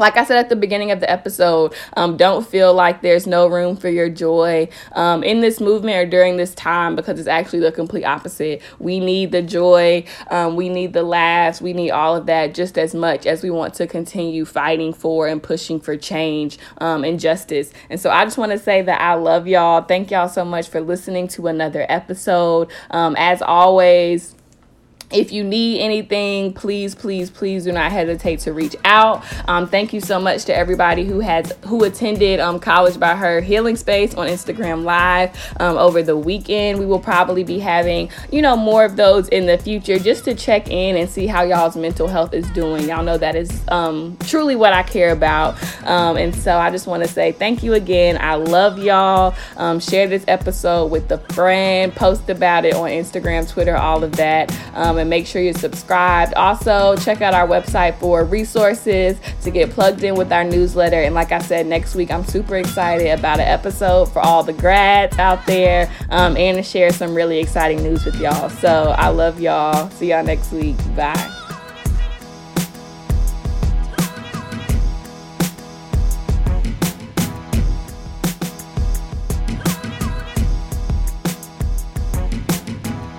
like 0.00 0.16
I 0.16 0.24
said 0.24 0.38
at 0.38 0.48
the 0.48 0.56
beginning 0.56 0.90
of 0.90 1.00
the 1.00 1.10
episode, 1.10 1.74
um, 1.96 2.16
don't 2.16 2.46
feel 2.46 2.72
like 2.72 3.02
there's 3.02 3.26
no 3.26 3.46
room 3.46 3.76
for 3.76 3.88
your 3.88 4.08
joy 4.08 4.68
um, 4.92 5.22
in 5.22 5.42
this 5.42 5.60
movement 5.60 5.96
or 5.98 6.06
during 6.06 6.38
this 6.38 6.54
time 6.54 6.96
because 6.96 7.18
it's 7.18 7.28
actually 7.28 7.60
the 7.60 7.70
complete 7.70 8.04
opposite. 8.04 8.62
We 8.78 8.98
need 8.98 9.30
the 9.30 9.42
joy, 9.42 10.04
um, 10.30 10.56
we 10.56 10.70
need 10.70 10.94
the 10.94 11.02
laughs, 11.02 11.60
we 11.60 11.74
need 11.74 11.90
all 11.90 12.16
of 12.16 12.26
that 12.26 12.54
just 12.54 12.78
as 12.78 12.94
much 12.94 13.26
as 13.26 13.42
we 13.42 13.50
want 13.50 13.74
to 13.74 13.86
continue 13.86 14.44
fighting 14.44 14.94
for 14.94 15.28
and 15.28 15.42
pushing 15.42 15.78
for 15.78 15.96
change 15.96 16.58
um, 16.78 17.04
and 17.04 17.20
justice. 17.20 17.70
And 17.90 18.00
so 18.00 18.10
I 18.10 18.24
just 18.24 18.38
want 18.38 18.52
to 18.52 18.58
say 18.58 18.82
that 18.82 19.00
I 19.00 19.14
love 19.14 19.46
y'all. 19.46 19.82
Thank 19.82 20.10
y'all 20.10 20.28
so 20.28 20.44
much 20.44 20.68
for 20.68 20.80
listening 20.80 21.28
to 21.28 21.46
another 21.46 21.84
episode. 21.90 22.70
Um, 22.90 23.14
as 23.18 23.42
always, 23.42 24.34
if 25.12 25.32
you 25.32 25.42
need 25.42 25.80
anything, 25.80 26.52
please, 26.52 26.94
please, 26.94 27.30
please 27.30 27.64
do 27.64 27.72
not 27.72 27.90
hesitate 27.90 28.40
to 28.40 28.52
reach 28.52 28.76
out. 28.84 29.24
Um, 29.48 29.66
thank 29.66 29.92
you 29.92 30.00
so 30.00 30.20
much 30.20 30.44
to 30.44 30.56
everybody 30.56 31.04
who 31.04 31.20
has 31.20 31.52
who 31.66 31.84
attended 31.84 32.40
um, 32.40 32.60
College 32.60 32.98
by 32.98 33.16
Her 33.16 33.40
Healing 33.40 33.76
Space 33.76 34.14
on 34.14 34.28
Instagram 34.28 34.84
Live 34.84 35.36
um, 35.58 35.76
over 35.76 36.02
the 36.02 36.16
weekend. 36.16 36.78
We 36.78 36.86
will 36.86 37.00
probably 37.00 37.44
be 37.44 37.58
having 37.58 38.10
you 38.30 38.42
know 38.42 38.56
more 38.56 38.84
of 38.84 38.96
those 38.96 39.28
in 39.28 39.46
the 39.46 39.58
future 39.58 39.98
just 39.98 40.24
to 40.24 40.34
check 40.34 40.68
in 40.70 40.96
and 40.96 41.08
see 41.08 41.26
how 41.26 41.42
y'all's 41.42 41.76
mental 41.76 42.06
health 42.06 42.32
is 42.32 42.48
doing. 42.50 42.88
Y'all 42.88 43.02
know 43.02 43.18
that 43.18 43.34
is 43.34 43.62
um, 43.68 44.16
truly 44.26 44.54
what 44.54 44.72
I 44.72 44.82
care 44.82 45.12
about, 45.12 45.56
um, 45.86 46.16
and 46.16 46.34
so 46.34 46.56
I 46.56 46.70
just 46.70 46.86
want 46.86 47.02
to 47.02 47.08
say 47.08 47.32
thank 47.32 47.62
you 47.62 47.74
again. 47.74 48.16
I 48.20 48.36
love 48.36 48.78
y'all. 48.78 49.34
Um, 49.56 49.80
share 49.80 50.06
this 50.06 50.24
episode 50.28 50.86
with 50.90 51.10
a 51.10 51.18
friend. 51.34 51.92
Post 51.94 52.30
about 52.30 52.64
it 52.64 52.74
on 52.74 52.88
Instagram, 52.90 53.48
Twitter, 53.50 53.76
all 53.76 54.04
of 54.04 54.12
that 54.16 54.50
and 55.00 55.10
make 55.10 55.26
sure 55.26 55.42
you're 55.42 55.54
subscribed. 55.54 56.34
Also, 56.34 56.96
check 56.96 57.20
out 57.20 57.34
our 57.34 57.46
website 57.48 57.98
for 57.98 58.24
resources 58.24 59.18
to 59.42 59.50
get 59.50 59.70
plugged 59.70 60.04
in 60.04 60.14
with 60.14 60.32
our 60.32 60.44
newsletter. 60.44 61.00
And 61.00 61.14
like 61.14 61.32
I 61.32 61.40
said, 61.40 61.66
next 61.66 61.94
week 61.94 62.10
I'm 62.10 62.24
super 62.24 62.56
excited 62.56 63.08
about 63.18 63.40
an 63.40 63.46
episode 63.46 64.06
for 64.06 64.20
all 64.20 64.42
the 64.42 64.52
grads 64.52 65.18
out 65.18 65.44
there 65.46 65.90
um, 66.10 66.36
and 66.36 66.56
to 66.56 66.62
share 66.62 66.92
some 66.92 67.14
really 67.14 67.38
exciting 67.38 67.82
news 67.82 68.04
with 68.04 68.20
y'all. 68.20 68.48
So 68.48 68.94
I 68.96 69.08
love 69.08 69.40
y'all. 69.40 69.90
See 69.90 70.10
y'all 70.10 70.24
next 70.24 70.52
week. 70.52 70.76
Bye. 70.94 71.39